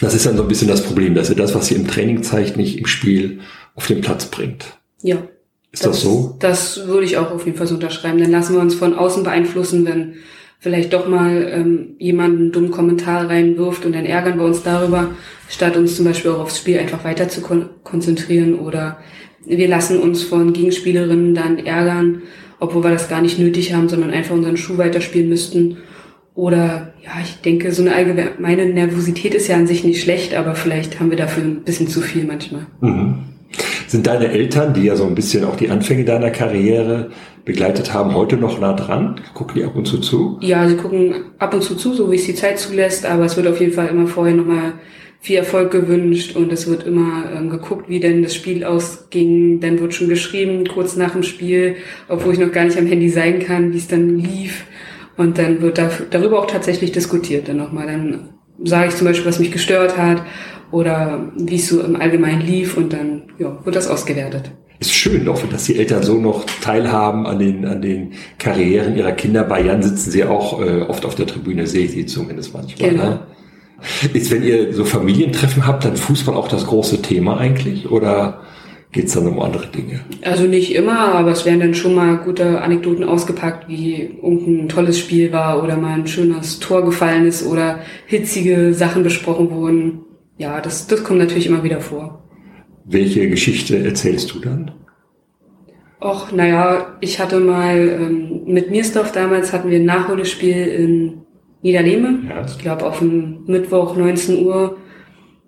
Das 0.00 0.14
ist 0.14 0.26
dann 0.26 0.36
so 0.36 0.42
ein 0.42 0.48
bisschen 0.48 0.68
das 0.68 0.84
Problem, 0.84 1.14
dass 1.14 1.26
sie 1.26 1.34
das, 1.34 1.54
was 1.54 1.66
sie 1.66 1.74
im 1.74 1.88
Training 1.88 2.22
zeigt, 2.22 2.56
nicht 2.56 2.78
im 2.78 2.86
Spiel 2.86 3.40
auf 3.74 3.86
den 3.86 4.00
Platz 4.00 4.26
bringt. 4.26 4.64
Ja. 5.02 5.16
Ist 5.72 5.84
das, 5.84 5.96
das 5.96 6.00
so? 6.02 6.36
Das 6.38 6.86
würde 6.86 7.04
ich 7.04 7.16
auch 7.16 7.32
auf 7.32 7.44
jeden 7.44 7.58
Fall 7.58 7.66
so 7.66 7.74
unterschreiben. 7.74 8.18
Dann 8.18 8.30
lassen 8.30 8.54
wir 8.54 8.60
uns 8.60 8.74
von 8.74 8.94
außen 8.94 9.24
beeinflussen, 9.24 9.84
wenn 9.84 10.14
vielleicht 10.60 10.92
doch 10.92 11.08
mal 11.08 11.48
ähm, 11.52 11.96
jemand 11.98 12.38
einen 12.38 12.52
dummen 12.52 12.70
Kommentar 12.70 13.28
reinwirft 13.28 13.84
und 13.84 13.94
dann 13.94 14.04
ärgern 14.04 14.38
wir 14.38 14.44
uns 14.44 14.62
darüber, 14.62 15.10
statt 15.48 15.76
uns 15.76 15.96
zum 15.96 16.04
Beispiel 16.04 16.30
auch 16.30 16.40
aufs 16.40 16.58
Spiel 16.58 16.78
einfach 16.78 17.04
weiter 17.04 17.28
zu 17.28 17.40
kon 17.40 17.68
konzentrieren 17.84 18.58
oder 18.58 18.98
wir 19.44 19.68
lassen 19.68 19.98
uns 20.00 20.22
von 20.22 20.52
Gegenspielerinnen 20.52 21.34
dann 21.34 21.58
ärgern, 21.58 22.22
obwohl 22.60 22.84
wir 22.84 22.90
das 22.90 23.08
gar 23.08 23.22
nicht 23.22 23.38
nötig 23.38 23.74
haben, 23.74 23.88
sondern 23.88 24.10
einfach 24.10 24.34
unseren 24.34 24.56
Schuh 24.56 24.78
weiterspielen 24.78 25.28
müssten. 25.28 25.78
Oder 26.34 26.92
ja, 27.04 27.12
ich 27.22 27.40
denke, 27.40 27.72
so 27.72 27.82
eine 27.82 27.94
allgemeine 27.94 28.66
Nervosität 28.66 29.34
ist 29.34 29.48
ja 29.48 29.56
an 29.56 29.66
sich 29.66 29.84
nicht 29.84 30.02
schlecht, 30.02 30.34
aber 30.34 30.54
vielleicht 30.54 31.00
haben 31.00 31.10
wir 31.10 31.16
dafür 31.16 31.44
ein 31.44 31.62
bisschen 31.64 31.88
zu 31.88 32.00
viel 32.00 32.24
manchmal. 32.24 32.66
Mhm. 32.80 33.24
Sind 33.86 34.06
deine 34.06 34.28
Eltern, 34.28 34.74
die 34.74 34.82
ja 34.82 34.96
so 34.96 35.04
ein 35.04 35.14
bisschen 35.14 35.44
auch 35.44 35.56
die 35.56 35.70
Anfänge 35.70 36.04
deiner 36.04 36.30
Karriere 36.30 37.10
begleitet 37.44 37.94
haben, 37.94 38.14
heute 38.14 38.36
noch 38.36 38.60
nah 38.60 38.74
dran? 38.74 39.20
Gucken 39.32 39.54
die 39.56 39.64
ab 39.64 39.74
und 39.74 39.86
zu 39.86 39.98
zu? 39.98 40.38
Ja, 40.42 40.68
sie 40.68 40.76
gucken 40.76 41.14
ab 41.38 41.54
und 41.54 41.62
zu 41.62 41.74
zu, 41.74 41.94
so 41.94 42.12
wie 42.12 42.16
es 42.16 42.26
die 42.26 42.34
Zeit 42.34 42.58
zulässt, 42.58 43.06
aber 43.06 43.24
es 43.24 43.36
wird 43.36 43.46
auf 43.46 43.58
jeden 43.58 43.72
Fall 43.72 43.88
immer 43.88 44.06
vorher 44.06 44.34
nochmal 44.34 44.74
viel 45.20 45.36
Erfolg 45.36 45.70
gewünscht 45.70 46.36
und 46.36 46.52
es 46.52 46.68
wird 46.68 46.84
immer 46.84 47.24
ähm, 47.34 47.50
geguckt, 47.50 47.88
wie 47.88 48.00
denn 48.00 48.22
das 48.22 48.34
Spiel 48.34 48.64
ausging. 48.64 49.60
Dann 49.60 49.80
wird 49.80 49.94
schon 49.94 50.08
geschrieben, 50.08 50.66
kurz 50.66 50.96
nach 50.96 51.12
dem 51.12 51.22
Spiel, 51.22 51.76
obwohl 52.08 52.34
ich 52.34 52.38
noch 52.38 52.52
gar 52.52 52.64
nicht 52.64 52.78
am 52.78 52.86
Handy 52.86 53.08
sein 53.08 53.40
kann, 53.40 53.72
wie 53.72 53.78
es 53.78 53.88
dann 53.88 54.18
lief. 54.18 54.64
Und 55.16 55.38
dann 55.38 55.60
wird 55.60 55.78
da, 55.78 55.90
darüber 56.10 56.38
auch 56.38 56.46
tatsächlich 56.46 56.92
diskutiert 56.92 57.48
dann 57.48 57.56
nochmal. 57.56 57.86
Dann 57.86 58.28
sage 58.62 58.88
ich 58.88 58.96
zum 58.96 59.06
Beispiel, 59.06 59.26
was 59.26 59.40
mich 59.40 59.50
gestört 59.50 59.98
hat 59.98 60.22
oder 60.70 61.32
wie 61.36 61.56
es 61.56 61.68
so 61.68 61.80
im 61.80 61.96
Allgemeinen 61.96 62.42
lief 62.42 62.76
und 62.76 62.92
dann 62.92 63.22
ja, 63.38 63.58
wird 63.64 63.74
das 63.74 63.88
ausgewertet. 63.88 64.52
Ist 64.80 64.94
schön 64.94 65.24
doch, 65.24 65.44
dass 65.48 65.64
die 65.64 65.76
Eltern 65.76 66.04
so 66.04 66.20
noch 66.20 66.44
teilhaben 66.62 67.26
an 67.26 67.40
den, 67.40 67.64
an 67.66 67.82
den 67.82 68.12
Karrieren 68.38 68.96
ihrer 68.96 69.10
Kinder. 69.10 69.42
Bei 69.42 69.60
Jan 69.60 69.82
sitzen 69.82 70.12
sie 70.12 70.22
auch 70.22 70.62
äh, 70.62 70.82
oft 70.82 71.04
auf 71.04 71.16
der 71.16 71.26
Tribüne, 71.26 71.66
sehe 71.66 71.86
ich 71.86 71.90
sie 71.90 72.06
zumindest 72.06 72.54
manchmal. 72.54 72.90
Genau. 72.90 73.02
Ne? 73.02 73.20
Ist, 74.12 74.30
wenn 74.30 74.42
ihr 74.42 74.72
so 74.72 74.84
Familientreffen 74.84 75.66
habt, 75.66 75.84
dann 75.84 75.96
Fußball 75.96 76.34
auch 76.34 76.48
das 76.48 76.66
große 76.66 77.00
Thema 77.02 77.38
eigentlich? 77.38 77.90
Oder 77.90 78.40
geht's 78.90 79.14
dann 79.14 79.26
um 79.26 79.40
andere 79.40 79.66
Dinge? 79.68 80.00
Also 80.22 80.44
nicht 80.44 80.74
immer, 80.74 81.14
aber 81.14 81.30
es 81.30 81.44
werden 81.44 81.60
dann 81.60 81.74
schon 81.74 81.94
mal 81.94 82.16
gute 82.16 82.60
Anekdoten 82.60 83.04
ausgepackt, 83.04 83.68
wie 83.68 84.18
irgendein 84.22 84.68
tolles 84.68 84.98
Spiel 84.98 85.32
war 85.32 85.62
oder 85.62 85.76
mal 85.76 85.94
ein 85.94 86.06
schönes 86.06 86.58
Tor 86.58 86.84
gefallen 86.84 87.26
ist 87.26 87.46
oder 87.46 87.80
hitzige 88.06 88.74
Sachen 88.74 89.02
besprochen 89.04 89.50
wurden. 89.50 90.00
Ja, 90.38 90.60
das, 90.60 90.86
das 90.86 91.04
kommt 91.04 91.18
natürlich 91.20 91.46
immer 91.46 91.62
wieder 91.62 91.80
vor. 91.80 92.24
Welche 92.84 93.28
Geschichte 93.28 93.84
erzählst 93.84 94.32
du 94.32 94.40
dann? 94.40 94.72
Och, 96.00 96.32
naja, 96.32 96.96
ich 97.00 97.18
hatte 97.18 97.40
mal 97.40 97.76
ähm, 97.76 98.42
mit 98.46 98.70
Miersdorf 98.70 99.10
damals 99.10 99.52
hatten 99.52 99.68
wir 99.68 99.78
ein 99.78 99.84
Nachholspiel 99.84 100.66
in 100.66 101.22
Niederlehme. 101.62 102.20
Ja. 102.28 102.44
Ich 102.46 102.58
glaube 102.58 102.86
auf 102.86 103.00
dem 103.00 103.44
Mittwoch 103.46 103.96
19 103.96 104.44
Uhr. 104.44 104.76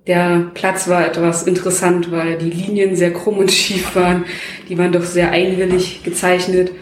Der 0.06 0.50
Platz 0.54 0.88
war 0.88 1.06
etwas 1.06 1.46
interessant, 1.46 2.10
weil 2.10 2.38
die 2.38 2.50
Linien 2.50 2.96
sehr 2.96 3.12
krumm 3.12 3.38
und 3.38 3.52
schief 3.52 3.94
waren. 3.94 4.24
Die 4.68 4.78
waren 4.78 4.92
doch 4.92 5.04
sehr 5.04 5.30
einwillig 5.30 6.02
gezeichnet. 6.02 6.72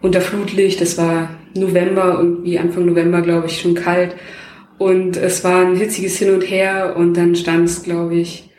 Unter 0.00 0.20
Flutlicht, 0.20 0.80
das 0.80 0.96
war 0.96 1.30
November, 1.54 2.16
irgendwie 2.18 2.58
Anfang 2.58 2.86
November, 2.86 3.20
glaube 3.20 3.48
ich, 3.48 3.60
schon 3.60 3.74
kalt. 3.74 4.16
Und 4.78 5.18
es 5.18 5.44
war 5.44 5.60
ein 5.60 5.76
hitziges 5.76 6.16
Hin 6.18 6.32
und 6.32 6.42
Her 6.42 6.94
und 6.96 7.14
dann 7.14 7.34
stand 7.34 7.68
es, 7.68 7.82
glaube 7.82 8.14
ich, 8.14 8.50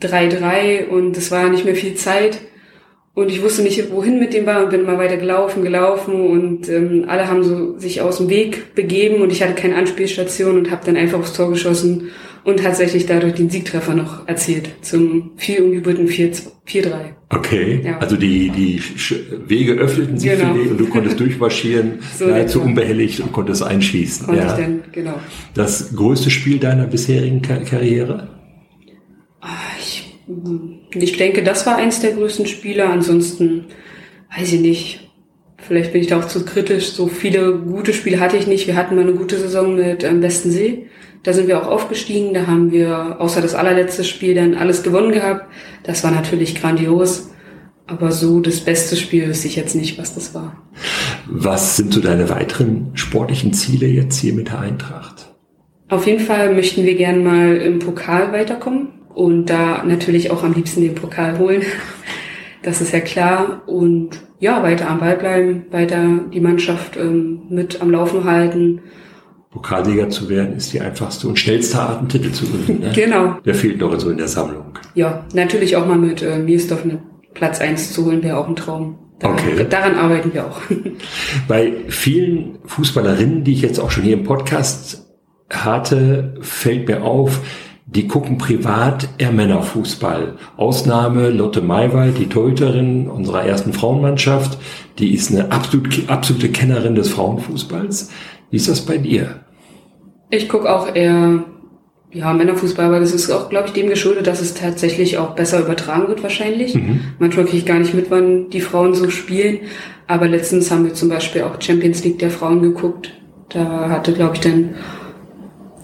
3-3 0.00 0.86
und 0.86 1.16
es 1.16 1.30
war 1.30 1.48
nicht 1.50 1.64
mehr 1.64 1.74
viel 1.74 1.94
Zeit. 1.94 2.38
Und 3.16 3.30
ich 3.30 3.42
wusste 3.42 3.62
nicht, 3.62 3.90
wohin 3.90 4.18
mit 4.18 4.34
dem 4.34 4.44
war 4.44 4.62
und 4.62 4.68
bin 4.68 4.82
immer 4.82 4.98
weiter 4.98 5.16
gelaufen, 5.16 5.62
gelaufen 5.62 6.12
und 6.12 6.68
ähm, 6.68 7.06
alle 7.08 7.28
haben 7.28 7.42
so 7.42 7.78
sich 7.78 8.02
aus 8.02 8.18
dem 8.18 8.28
Weg 8.28 8.74
begeben 8.74 9.22
und 9.22 9.32
ich 9.32 9.42
hatte 9.42 9.54
keine 9.54 9.76
Anspielstation 9.76 10.58
und 10.58 10.70
habe 10.70 10.84
dann 10.84 10.98
einfach 10.98 11.20
aufs 11.20 11.32
Tor 11.32 11.48
geschossen 11.48 12.10
und 12.44 12.60
tatsächlich 12.60 13.06
dadurch 13.06 13.32
den 13.32 13.48
Siegtreffer 13.48 13.94
noch 13.94 14.28
erzielt 14.28 14.68
zum 14.82 15.30
viel 15.38 15.62
umjubelten 15.62 16.06
4-3. 16.06 16.90
Okay, 17.30 17.80
ja. 17.82 17.96
also 18.00 18.16
die, 18.16 18.50
die 18.50 18.82
Wege 19.48 19.72
öffneten 19.72 20.18
sich 20.18 20.32
genau. 20.32 20.52
für 20.52 20.60
dich 20.60 20.70
und 20.72 20.78
du 20.78 20.86
konntest 20.86 21.18
durchmarschieren, 21.20 22.00
so 22.18 22.26
nahezu 22.26 22.60
unbehelligt 22.60 23.20
und 23.20 23.32
konntest 23.32 23.62
einschießen. 23.62 24.26
Konnte 24.26 24.42
ja. 24.42 24.52
ich 24.52 24.62
dann, 24.62 24.84
genau. 24.92 25.14
Das 25.54 25.96
größte 25.96 26.28
Spiel 26.28 26.58
deiner 26.58 26.86
bisherigen 26.86 27.40
Karriere? 27.40 28.28
ich 29.80 30.04
denke, 30.90 31.42
das 31.42 31.66
war 31.66 31.76
eins 31.76 32.00
der 32.00 32.12
größten 32.12 32.46
Spiele. 32.46 32.88
Ansonsten 32.88 33.66
weiß 34.36 34.52
ich 34.52 34.60
nicht. 34.60 35.10
Vielleicht 35.58 35.92
bin 35.92 36.00
ich 36.00 36.06
da 36.06 36.18
auch 36.20 36.26
zu 36.26 36.44
kritisch. 36.44 36.90
So 36.90 37.08
viele 37.08 37.58
gute 37.58 37.92
Spiele 37.92 38.20
hatte 38.20 38.36
ich 38.36 38.46
nicht. 38.46 38.66
Wir 38.66 38.76
hatten 38.76 38.94
mal 38.94 39.02
eine 39.02 39.14
gute 39.14 39.38
Saison 39.38 39.74
mit 39.74 40.04
ähm, 40.04 40.22
Westensee. 40.22 40.86
Da 41.22 41.32
sind 41.32 41.48
wir 41.48 41.60
auch 41.60 41.66
aufgestiegen. 41.66 42.34
Da 42.34 42.46
haben 42.46 42.70
wir 42.70 43.20
außer 43.20 43.42
das 43.42 43.54
allerletzte 43.54 44.04
Spiel 44.04 44.34
dann 44.34 44.54
alles 44.54 44.82
gewonnen 44.82 45.12
gehabt. 45.12 45.46
Das 45.82 46.04
war 46.04 46.10
natürlich 46.10 46.60
grandios. 46.60 47.30
Aber 47.88 48.10
so 48.12 48.40
das 48.40 48.60
beste 48.60 48.96
Spiel 48.96 49.28
wüsste 49.28 49.46
ich 49.46 49.56
jetzt 49.56 49.76
nicht, 49.76 49.96
was 49.98 50.14
das 50.14 50.34
war. 50.34 50.62
Was 51.26 51.76
sind 51.76 51.94
so 51.94 52.00
deine 52.00 52.28
weiteren 52.28 52.90
sportlichen 52.94 53.52
Ziele 53.52 53.86
jetzt 53.86 54.18
hier 54.18 54.34
mit 54.34 54.48
der 54.48 54.58
Eintracht? 54.60 55.34
Auf 55.88 56.06
jeden 56.06 56.24
Fall 56.24 56.52
möchten 56.52 56.84
wir 56.84 56.96
gern 56.96 57.22
mal 57.22 57.56
im 57.56 57.78
Pokal 57.78 58.32
weiterkommen 58.32 58.95
und 59.16 59.46
da 59.46 59.82
natürlich 59.82 60.30
auch 60.30 60.44
am 60.44 60.52
liebsten 60.52 60.82
den 60.82 60.94
Pokal 60.94 61.38
holen. 61.38 61.62
Das 62.62 62.82
ist 62.82 62.92
ja 62.92 63.00
klar. 63.00 63.62
Und 63.66 64.20
ja, 64.40 64.62
weiter 64.62 64.90
am 64.90 65.00
Ball 65.00 65.16
bleiben, 65.16 65.64
weiter 65.70 66.20
die 66.32 66.40
Mannschaft 66.40 66.98
ähm, 66.98 67.40
mit 67.48 67.80
am 67.80 67.90
Laufen 67.90 68.24
halten. 68.24 68.82
Pokalsieger 69.50 70.10
zu 70.10 70.28
werden, 70.28 70.56
ist 70.56 70.74
die 70.74 70.82
einfachste 70.82 71.28
und 71.28 71.38
schnellste 71.38 71.80
Art, 71.80 72.00
einen 72.00 72.10
Titel 72.10 72.30
zu 72.30 72.44
gewinnen. 72.44 72.80
Ne? 72.80 72.92
genau. 72.94 73.38
Der 73.46 73.54
fehlt 73.54 73.80
noch 73.80 73.98
so 73.98 74.10
in 74.10 74.18
der 74.18 74.28
Sammlung. 74.28 74.78
Ja, 74.94 75.24
natürlich 75.32 75.76
auch 75.76 75.86
mal 75.86 75.96
mit 75.96 76.20
äh, 76.20 76.38
Miersdorf 76.38 76.82
einen 76.82 76.98
Platz 77.32 77.62
eins 77.62 77.94
zu 77.94 78.04
holen, 78.04 78.22
wäre 78.22 78.36
auch 78.36 78.48
ein 78.48 78.56
Traum. 78.56 78.98
Daran, 79.18 79.38
okay. 79.38 79.66
daran 79.70 79.94
arbeiten 79.94 80.34
wir 80.34 80.44
auch. 80.44 80.60
Bei 81.48 81.72
vielen 81.88 82.58
Fußballerinnen, 82.66 83.44
die 83.44 83.54
ich 83.54 83.62
jetzt 83.62 83.78
auch 83.78 83.90
schon 83.90 84.04
hier 84.04 84.18
im 84.18 84.24
Podcast 84.24 85.06
hatte, 85.48 86.34
fällt 86.42 86.86
mir 86.86 87.02
auf, 87.02 87.40
die 87.86 88.08
gucken 88.08 88.36
privat 88.36 89.08
eher 89.18 89.30
Männerfußball. 89.30 90.34
Ausnahme 90.56 91.30
Lotte 91.30 91.62
Maywald, 91.62 92.18
die 92.18 92.28
Torhüterin 92.28 93.08
unserer 93.08 93.44
ersten 93.44 93.72
Frauenmannschaft, 93.72 94.58
die 94.98 95.14
ist 95.14 95.30
eine 95.30 95.52
absolute, 95.52 96.08
absolute 96.08 96.48
Kennerin 96.48 96.96
des 96.96 97.10
Frauenfußballs. 97.10 98.10
Wie 98.50 98.56
ist 98.56 98.68
das 98.68 98.80
bei 98.80 98.98
dir? 98.98 99.40
Ich 100.30 100.48
gucke 100.48 100.68
auch 100.74 100.94
eher 100.94 101.44
ja, 102.12 102.32
Männerfußball, 102.32 102.86
aber 102.86 103.00
das 103.00 103.12
ist 103.12 103.30
auch, 103.30 103.50
glaube 103.50 103.68
ich, 103.68 103.72
dem 103.72 103.88
geschuldet, 103.88 104.26
dass 104.26 104.40
es 104.40 104.54
tatsächlich 104.54 105.18
auch 105.18 105.34
besser 105.34 105.60
übertragen 105.60 106.08
wird 106.08 106.22
wahrscheinlich. 106.22 106.74
Mhm. 106.74 107.00
Manchmal 107.18 107.44
kriege 107.44 107.58
ich 107.58 107.66
gar 107.66 107.78
nicht 107.78 107.94
mit, 107.94 108.10
wann 108.10 108.50
die 108.50 108.60
Frauen 108.60 108.94
so 108.94 109.10
spielen. 109.10 109.60
Aber 110.08 110.26
letztens 110.26 110.70
haben 110.70 110.84
wir 110.84 110.94
zum 110.94 111.08
Beispiel 111.08 111.42
auch 111.42 111.60
Champions 111.60 112.02
League 112.04 112.18
der 112.18 112.30
Frauen 112.30 112.62
geguckt. 112.62 113.12
Da 113.50 113.90
hatte, 113.90 114.12
glaube 114.12 114.34
ich, 114.34 114.40
dann 114.40 114.74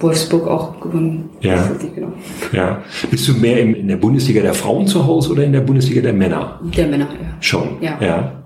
Wolfsburg 0.02 0.46
auch 0.48 0.80
gewonnen. 0.80 1.30
Ja. 1.40 1.70
Genau. 1.94 2.12
ja. 2.52 2.82
Bist 3.10 3.28
du 3.28 3.34
mehr 3.34 3.60
in 3.60 3.88
der 3.88 3.96
Bundesliga 3.96 4.42
der 4.42 4.54
Frauen 4.54 4.86
zu 4.86 5.06
Hause 5.06 5.32
oder 5.32 5.44
in 5.44 5.52
der 5.52 5.60
Bundesliga 5.60 6.02
der 6.02 6.12
Männer? 6.12 6.60
Der 6.76 6.86
Männer, 6.86 7.08
ja. 7.12 7.36
Schon. 7.40 7.76
Ja. 7.80 7.98
ja. 8.00 8.42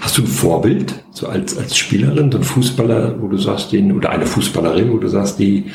Hast 0.00 0.18
du 0.18 0.22
ein 0.22 0.26
Vorbild, 0.26 0.94
so 1.10 1.26
als, 1.26 1.56
als 1.56 1.76
Spielerin, 1.76 2.30
so 2.30 2.38
ein 2.38 2.44
Fußballer, 2.44 3.16
wo 3.20 3.28
du 3.28 3.38
sagst, 3.38 3.72
den, 3.72 3.92
oder 3.92 4.10
eine 4.10 4.26
Fußballerin, 4.26 4.92
wo 4.92 4.98
du 4.98 5.08
sagst, 5.08 5.38
die 5.38 5.66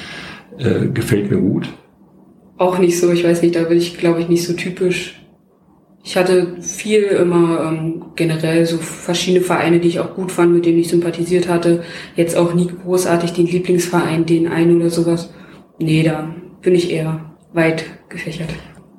äh, 0.57 0.87
gefällt 0.87 1.31
mir 1.31 1.37
gut? 1.37 1.69
Auch 2.57 2.77
nicht 2.77 2.99
so, 2.99 3.11
ich 3.11 3.23
weiß 3.23 3.41
nicht, 3.41 3.55
da 3.55 3.63
bin 3.63 3.77
ich, 3.77 3.97
glaube 3.97 4.21
ich, 4.21 4.29
nicht 4.29 4.45
so 4.45 4.53
typisch. 4.53 5.24
Ich 6.07 6.15
hatte 6.15 6.61
viel 6.61 7.01
immer 7.01 7.67
ähm, 7.67 8.05
generell 8.15 8.63
so 8.67 8.77
verschiedene 8.77 9.43
Vereine, 9.43 9.79
die 9.79 9.87
ich 9.87 9.99
auch 9.99 10.13
gut 10.13 10.31
fand, 10.31 10.53
mit 10.53 10.63
denen 10.63 10.77
ich 10.77 10.89
sympathisiert 10.89 11.49
hatte. 11.49 11.81
Jetzt 12.15 12.37
auch 12.37 12.53
nie 12.53 12.67
großartig 12.67 13.33
den 13.33 13.47
Lieblingsverein, 13.47 14.27
den 14.27 14.47
einen 14.47 14.77
oder 14.77 14.91
sowas. 14.91 15.33
Nee, 15.79 16.03
da 16.03 16.29
bin 16.61 16.75
ich 16.75 16.91
eher 16.91 17.35
weit 17.53 17.85
gefächert. 18.07 18.49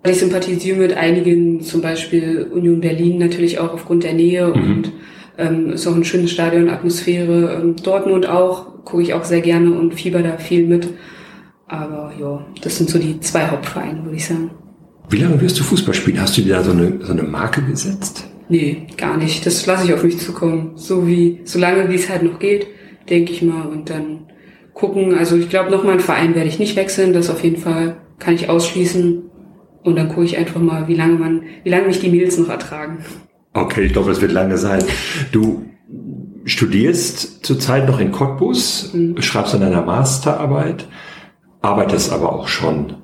Ich 0.04 0.18
sympathisiere 0.18 0.78
mit 0.78 0.96
einigen, 0.96 1.60
zum 1.60 1.80
Beispiel 1.80 2.48
Union 2.52 2.80
Berlin 2.80 3.18
natürlich 3.18 3.60
auch 3.60 3.72
aufgrund 3.72 4.02
der 4.02 4.14
Nähe 4.14 4.48
mhm. 4.48 4.54
und 4.54 4.92
ähm, 5.38 5.70
ist 5.70 5.86
auch 5.86 5.94
ein 5.94 6.04
schönes 6.04 6.32
Stadion, 6.32 6.68
Atmosphäre. 6.68 7.60
Ähm, 7.62 7.76
Dortmund 7.76 8.28
auch, 8.28 8.84
gucke 8.84 9.04
ich 9.04 9.14
auch 9.14 9.24
sehr 9.24 9.42
gerne 9.42 9.78
und 9.78 9.94
fieber 9.94 10.24
da 10.24 10.38
viel 10.38 10.66
mit. 10.66 10.88
Aber 11.68 12.12
ja, 12.18 12.44
das 12.62 12.78
sind 12.78 12.90
so 12.90 12.98
die 12.98 13.20
zwei 13.20 13.46
Hauptvereine, 13.46 14.02
würde 14.02 14.16
ich 14.16 14.26
sagen. 14.26 14.50
Wie 15.08 15.18
lange 15.18 15.40
wirst 15.40 15.58
du 15.58 15.64
Fußball 15.64 15.94
spielen? 15.94 16.20
Hast 16.20 16.36
du 16.36 16.42
dir 16.42 16.54
da 16.56 16.64
so 16.64 16.72
eine, 16.72 16.98
so 17.00 17.12
eine 17.12 17.22
Marke 17.22 17.62
gesetzt? 17.62 18.28
Nee, 18.48 18.86
gar 18.96 19.16
nicht. 19.16 19.46
Das 19.46 19.66
lasse 19.66 19.86
ich 19.86 19.94
auf 19.94 20.02
mich 20.02 20.18
zukommen. 20.18 20.72
So 20.76 21.06
wie, 21.06 21.40
so 21.44 21.58
lange 21.58 21.88
wie 21.88 21.94
es 21.94 22.08
halt 22.08 22.22
noch 22.22 22.38
geht, 22.38 22.66
denke 23.08 23.32
ich 23.32 23.42
mal. 23.42 23.66
Und 23.66 23.90
dann 23.90 24.26
gucken. 24.74 25.14
Also 25.14 25.36
ich 25.36 25.48
glaube, 25.48 25.70
nochmal 25.70 25.92
einen 25.92 26.00
Verein 26.00 26.34
werde 26.34 26.48
ich 26.48 26.58
nicht 26.58 26.76
wechseln. 26.76 27.12
Das 27.12 27.30
auf 27.30 27.42
jeden 27.44 27.58
Fall 27.58 27.96
kann 28.18 28.34
ich 28.34 28.48
ausschließen. 28.48 29.22
Und 29.82 29.96
dann 29.96 30.08
gucke 30.08 30.24
ich 30.24 30.36
einfach 30.36 30.60
mal, 30.60 30.88
wie 30.88 30.94
lange 30.94 31.14
man, 31.14 31.42
wie 31.62 31.70
lange 31.70 31.86
mich 31.86 32.00
die 32.00 32.10
Mädels 32.10 32.38
noch 32.38 32.48
ertragen. 32.48 32.98
Okay, 33.52 33.82
ich 33.82 33.92
glaube, 33.92 34.10
es 34.10 34.20
wird 34.20 34.32
lange 34.32 34.58
sein. 34.58 34.82
Du 35.30 35.64
studierst 36.44 37.44
zurzeit 37.44 37.88
noch 37.88 38.00
in 38.00 38.10
Cottbus, 38.10 38.92
mhm. 38.92 39.20
schreibst 39.20 39.54
an 39.54 39.60
deiner 39.60 39.82
Masterarbeit 39.82 40.86
arbeitest 41.66 42.12
aber 42.12 42.32
auch 42.32 42.48
schon 42.48 42.94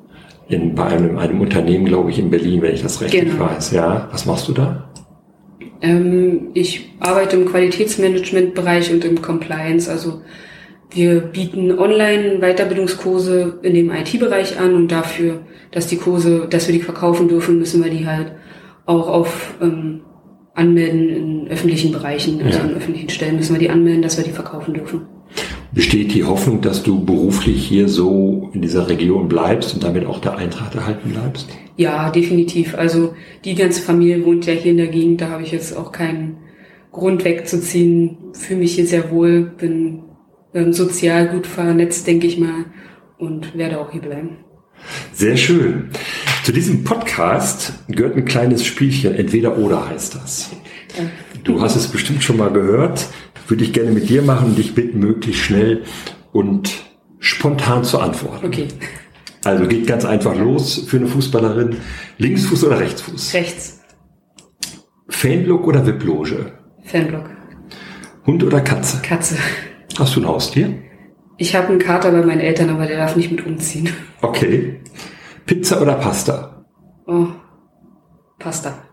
in, 0.49 0.75
bei 0.75 0.85
einem, 0.85 1.19
einem 1.19 1.41
Unternehmen, 1.41 1.85
glaube 1.85 2.11
ich, 2.11 2.19
in 2.19 2.31
Berlin, 2.31 2.63
wenn 2.63 2.75
ich 2.75 2.83
das 2.83 3.01
richtig 3.01 3.23
genau. 3.23 3.41
weiß. 3.41 3.73
Ja, 3.73 4.09
was 4.11 4.27
machst 4.27 4.49
du 4.49 4.53
da? 4.53 4.91
Ähm, 5.81 6.49
ich 6.55 6.91
arbeite 7.01 7.37
im 7.37 7.47
Qualitätsmanagement-Bereich 7.47 8.93
und 8.93 9.05
im 9.05 9.21
Compliance. 9.21 9.91
Also 9.91 10.23
wir 10.91 11.21
bieten 11.21 11.79
Online-Weiterbildungskurse 11.79 13.61
in 13.63 13.75
dem 13.75 13.91
IT-Bereich 13.91 14.59
an 14.59 14.75
und 14.75 14.89
dafür, 14.93 15.41
dass 15.71 15.87
die 15.87 15.97
Kurse, 15.97 16.47
dass 16.49 16.69
wir 16.69 16.75
die 16.75 16.83
verkaufen 16.83 17.29
dürfen, 17.29 17.59
müssen 17.59 17.83
wir 17.83 17.91
die 17.91 18.07
halt 18.07 18.33
auch 18.85 19.09
auf 19.09 19.55
ähm, 19.61 20.03
anmelden 20.55 21.09
in 21.09 21.49
öffentlichen 21.49 21.93
Bereichen, 21.93 22.43
also 22.43 22.59
ja. 22.59 22.65
in 22.65 22.77
öffentlichen 22.77 23.09
Stellen 23.09 23.37
müssen 23.37 23.55
wir 23.55 23.61
die 23.61 23.71
anmelden, 23.71 24.03
dass 24.03 24.19
wir 24.19 24.25
die 24.25 24.33
verkaufen 24.33 24.75
dürfen. 24.75 25.07
Besteht 25.75 26.13
die 26.13 26.25
Hoffnung, 26.25 26.61
dass 26.61 26.83
du 26.83 27.03
beruflich 27.03 27.67
hier 27.67 27.89
so 27.89 28.51
in 28.53 28.61
dieser 28.61 28.89
Region 28.89 29.29
bleibst 29.29 29.73
und 29.73 29.83
damit 29.83 30.05
auch 30.05 30.21
der 30.21 30.37
Eintracht 30.37 30.75
erhalten 30.75 31.11
bleibst? 31.11 31.49
Ja, 31.77 32.11
definitiv. 32.11 32.75
Also 32.75 33.15
die 33.47 33.55
ganze 33.55 33.81
Familie 33.81 34.25
wohnt 34.27 34.45
ja 34.45 34.53
hier 34.53 34.73
in 34.73 34.77
der 34.77 34.89
Gegend, 34.89 35.23
da 35.23 35.31
habe 35.31 35.43
ich 35.43 35.53
jetzt 35.53 35.75
auch 35.75 35.91
keinen 35.91 36.37
Grund 36.91 37.25
wegzuziehen. 37.25 38.19
Fühle 38.35 38.61
mich 38.61 38.75
hier 38.75 38.87
sehr 38.87 39.11
wohl, 39.11 39.51
bin 39.57 40.03
ähm, 40.53 40.75
sozial 40.75 41.29
gut 41.29 41.47
vernetzt, 41.47 42.07
denke 42.07 42.27
ich 42.27 42.39
mal, 42.39 42.67
und 43.19 43.57
werde 43.57 43.81
auch 43.81 43.91
hier 43.93 44.03
bleiben. 44.03 44.37
Sehr 45.15 45.39
schön. 45.39 45.89
Zu 46.45 46.53
diesem 46.53 46.85
Podcast 46.85 47.73
gehört 47.89 48.17
ein 48.17 48.27
kleines 48.27 48.65
Spielchen, 48.67 49.15
entweder 49.15 49.57
oder 49.57 49.89
heißt 49.89 50.17
das. 50.17 50.51
Du 51.45 51.63
hast 51.63 51.77
es 51.77 51.89
bestimmt 51.89 52.23
schon 52.23 52.37
mal 52.37 52.53
gehört 52.53 53.09
würde 53.49 53.65
ich 53.65 53.73
gerne 53.73 53.91
mit 53.91 54.09
dir 54.09 54.23
machen 54.23 54.49
und 54.49 54.59
dich 54.59 54.75
bitten, 54.75 54.99
möglichst 54.99 55.43
schnell 55.43 55.85
und 56.33 56.73
spontan 57.19 57.85
zu 57.85 57.99
antworten. 57.99 58.47
Okay. 58.47 58.69
Also 59.45 59.67
geht 59.67 59.87
ganz 59.87 60.05
einfach 60.05 60.37
los 60.37 60.85
für 60.87 60.99
eine 60.99 61.07
Fußballerin. 61.07 61.77
Linksfuß 62.19 62.65
oder 62.65 62.79
Rechtsfuß? 62.79 63.35
Rechts. 63.35 63.81
Fanblock 65.09 65.67
oder 65.67 65.87
VIP-Loge? 65.87 66.53
Fanblock. 66.85 67.31
Hund 68.27 68.45
oder 68.45 68.61
Katze? 68.61 69.03
Katze. 69.03 69.37
Hast 69.99 70.15
du 70.15 70.21
ein 70.21 70.29
Haustier? 70.29 70.79
Ich 71.39 71.57
habe 71.57 71.69
einen 71.69 71.79
Kater 71.81 72.13
bei 72.13 72.25
meinen 72.25 72.41
Eltern, 72.41 72.71
aber 72.71 72.87
der 72.87 72.99
darf 72.99 73.17
nicht 73.17 73.31
mit 73.31 73.45
umziehen. 73.45 73.89
Okay. 74.21 74.81
Pizza 75.45 75.83
oder 75.83 75.95
Pasta? 75.95 76.65
Oh, 77.07 77.27
Pasta. 78.39 78.85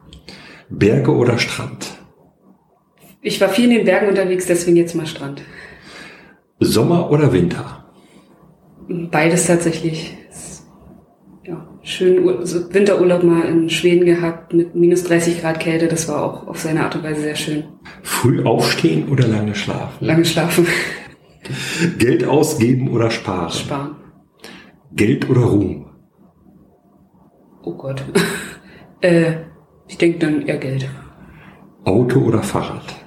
Berge 0.69 1.15
oder 1.15 1.38
Strand? 1.38 1.98
Ich 3.21 3.41
war 3.41 3.49
viel 3.49 3.65
in 3.65 3.77
den 3.77 3.86
Bergen 3.86 4.08
unterwegs, 4.08 4.45
deswegen 4.45 4.77
jetzt 4.77 4.95
mal 4.95 5.05
Strand. 5.05 5.41
Sommer 6.60 7.12
oder 7.12 7.34
Winter? 7.34 7.86
Beides 8.88 9.47
tatsächlich. 9.47 10.17
Ja, 11.43 11.67
schön 11.84 12.25
Winterurlaub 12.25 13.23
mal 13.23 13.43
in 13.43 13.69
Schweden 13.69 14.05
gehabt 14.05 14.53
mit 14.53 14.75
minus 14.75 15.03
30 15.03 15.41
Grad 15.41 15.60
Kälte. 15.60 15.88
Das 15.88 16.08
war 16.08 16.23
auch 16.23 16.47
auf 16.47 16.60
seine 16.60 16.84
Art 16.84 16.95
und 16.95 17.03
Weise 17.03 17.21
sehr 17.21 17.36
schön. 17.36 17.63
Früh 18.03 18.43
aufstehen 18.43 19.10
oder 19.10 19.27
lange 19.27 19.55
schlafen? 19.55 20.05
Lange 20.05 20.25
schlafen. 20.25 20.65
Geld 21.97 22.25
ausgeben 22.25 22.89
oder 22.89 23.12
sparen? 23.12 23.51
Sparen. 23.51 23.95
Geld 24.93 25.29
oder 25.29 25.41
Ruhm? 25.41 25.86
Oh 27.63 27.73
Gott. 27.75 28.03
äh, 29.01 29.34
ich 29.88 29.97
denke 29.97 30.19
dann 30.19 30.45
eher 30.45 30.58
Geld. 30.58 30.89
Auto 31.84 32.19
oder 32.19 32.43
Fahrrad? 32.43 32.98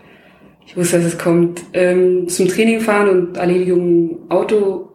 Ich 0.72 0.78
wusste, 0.78 0.96
dass 0.96 1.06
es 1.06 1.18
kommt. 1.18 1.62
Ähm, 1.74 2.28
zum 2.28 2.48
Training 2.48 2.80
fahren 2.80 3.10
und 3.10 3.36
Erledigung 3.36 4.20
Auto. 4.30 4.88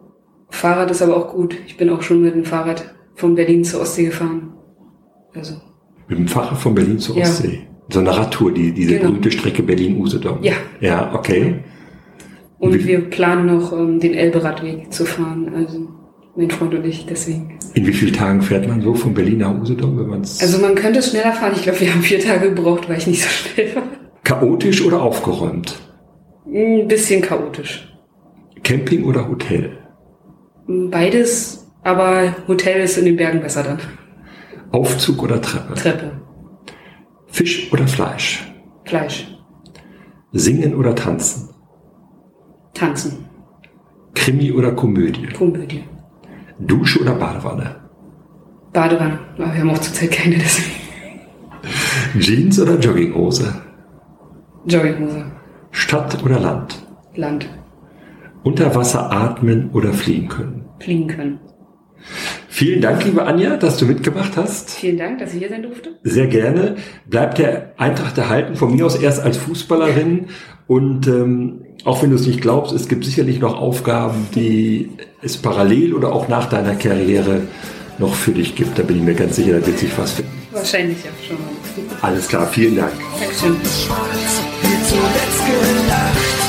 Fahrrad 0.50 0.90
ist 0.90 1.02
aber 1.02 1.16
auch 1.16 1.32
gut. 1.32 1.56
Ich 1.68 1.76
bin 1.76 1.88
auch 1.88 2.02
schon 2.02 2.20
mit 2.20 2.34
dem 2.34 2.44
Fahrrad 2.44 2.94
von 3.14 3.36
Berlin 3.36 3.62
zur 3.62 3.82
Ostsee 3.82 4.06
gefahren. 4.06 4.54
Also. 5.36 5.54
Mit 6.08 6.18
dem 6.18 6.26
Fahrrad 6.26 6.58
von 6.58 6.74
Berlin 6.74 6.98
zur 6.98 7.16
Ostsee? 7.16 7.60
Ja. 7.62 7.76
So 7.90 8.00
eine 8.00 8.16
Radtour, 8.16 8.52
die, 8.52 8.72
diese 8.72 8.94
genau. 8.94 9.10
berühmte 9.10 9.30
Strecke 9.30 9.62
Berlin-Usedom. 9.62 10.38
Ja. 10.42 10.54
Ja, 10.80 11.14
okay. 11.14 11.60
Und 12.58 12.74
Wie, 12.74 12.84
wir 12.84 13.00
planen 13.02 13.46
noch, 13.46 13.72
ähm, 13.72 14.00
den 14.00 14.14
Elbe-Radweg 14.14 14.92
zu 14.92 15.04
fahren. 15.04 15.52
Also 15.54 15.86
mein 16.34 16.50
Freund 16.50 16.74
und 16.74 16.84
ich, 16.86 17.06
deswegen. 17.06 17.56
In 17.74 17.86
wie 17.86 17.92
vielen 17.92 18.14
Tagen 18.14 18.42
fährt 18.42 18.66
man 18.66 18.80
so 18.80 18.94
von 18.94 19.14
Berlin 19.14 19.38
nach 19.38 19.56
Usedom, 19.60 19.96
wenn 19.96 20.08
man 20.08 20.22
Also 20.22 20.58
man 20.58 20.74
könnte 20.74 20.98
es 20.98 21.10
schneller 21.10 21.32
fahren. 21.32 21.52
Ich 21.54 21.62
glaube, 21.62 21.78
wir 21.78 21.94
haben 21.94 22.02
vier 22.02 22.18
Tage 22.18 22.52
gebraucht, 22.52 22.88
weil 22.88 22.98
ich 22.98 23.06
nicht 23.06 23.22
so 23.22 23.28
schnell 23.28 23.76
war. 23.76 23.84
Chaotisch 24.28 24.84
oder 24.84 25.00
aufgeräumt? 25.00 25.80
Ein 26.44 26.86
bisschen 26.86 27.22
chaotisch. 27.22 27.90
Camping 28.62 29.04
oder 29.04 29.26
Hotel? 29.26 29.78
Beides, 30.66 31.72
aber 31.82 32.36
Hotel 32.46 32.82
ist 32.82 32.98
in 32.98 33.06
den 33.06 33.16
Bergen 33.16 33.40
besser 33.40 33.62
dann. 33.62 33.78
Aufzug 34.70 35.22
oder 35.22 35.40
Treppe? 35.40 35.72
Treppe. 35.72 36.20
Fisch 37.28 37.72
oder 37.72 37.88
Fleisch? 37.88 38.52
Fleisch. 38.84 39.34
Singen 40.32 40.74
oder 40.74 40.94
tanzen? 40.94 41.48
Tanzen. 42.74 43.24
Krimi 44.14 44.52
oder 44.52 44.72
Komödie? 44.72 45.28
Komödie. 45.28 45.84
Dusche 46.58 47.00
oder 47.00 47.14
Badewanne? 47.14 47.76
Badewanne, 48.74 49.20
aber 49.38 49.54
wir 49.54 49.60
haben 49.60 49.70
auch 49.70 49.78
zurzeit 49.78 50.10
keine 50.10 50.36
deswegen. 50.36 50.76
Jeans 52.18 52.60
oder 52.60 52.78
Jogginghose? 52.78 53.67
Jogginghose. 54.68 55.24
Stadt 55.70 56.22
oder 56.22 56.38
Land? 56.38 56.86
Land. 57.14 57.48
Unter 58.42 58.74
Wasser 58.74 59.10
atmen 59.10 59.70
oder 59.72 59.92
fliegen 59.92 60.28
können? 60.28 60.64
Fliegen 60.78 61.08
können. 61.08 61.40
Vielen 62.48 62.80
Dank, 62.80 63.04
liebe 63.04 63.24
Anja, 63.24 63.56
dass 63.56 63.76
du 63.76 63.86
mitgemacht 63.86 64.36
hast. 64.36 64.70
Vielen 64.70 64.98
Dank, 64.98 65.18
dass 65.18 65.32
ich 65.32 65.40
hier 65.40 65.48
sein 65.48 65.62
durfte. 65.62 65.90
Sehr 66.02 66.26
gerne. 66.26 66.76
Bleibt 67.06 67.38
der 67.38 67.72
Eintracht 67.76 68.18
erhalten, 68.18 68.56
von 68.56 68.74
mir 68.74 68.84
aus 68.84 68.96
erst 68.96 69.20
als 69.20 69.36
Fußballerin. 69.36 70.26
Und 70.66 71.06
ähm, 71.06 71.62
auch 71.84 72.02
wenn 72.02 72.10
du 72.10 72.16
es 72.16 72.26
nicht 72.26 72.40
glaubst, 72.40 72.74
es 72.74 72.88
gibt 72.88 73.04
sicherlich 73.04 73.40
noch 73.40 73.58
Aufgaben, 73.58 74.26
die 74.34 74.90
es 75.22 75.36
parallel 75.36 75.94
oder 75.94 76.12
auch 76.12 76.28
nach 76.28 76.48
deiner 76.48 76.74
Karriere 76.74 77.42
noch 77.98 78.14
für 78.14 78.32
dich 78.32 78.54
gibt. 78.54 78.78
Da 78.78 78.82
bin 78.82 78.96
ich 78.96 79.02
mir 79.02 79.14
ganz 79.14 79.36
sicher, 79.36 79.60
da 79.60 79.66
wird 79.66 79.78
sich 79.78 79.96
was 79.96 80.12
finden. 80.12 80.32
Wahrscheinlich 80.52 80.98
auch 80.98 81.26
schon. 81.26 81.36
Alles 82.02 82.28
klar, 82.28 82.46
vielen 82.46 82.76
Dank. 82.76 82.92
Dankeschön. 83.20 83.56
Schwarz, 84.88 84.92
wie 84.92 84.96
zuletzt 84.96 85.46
gelacht. 85.46 86.47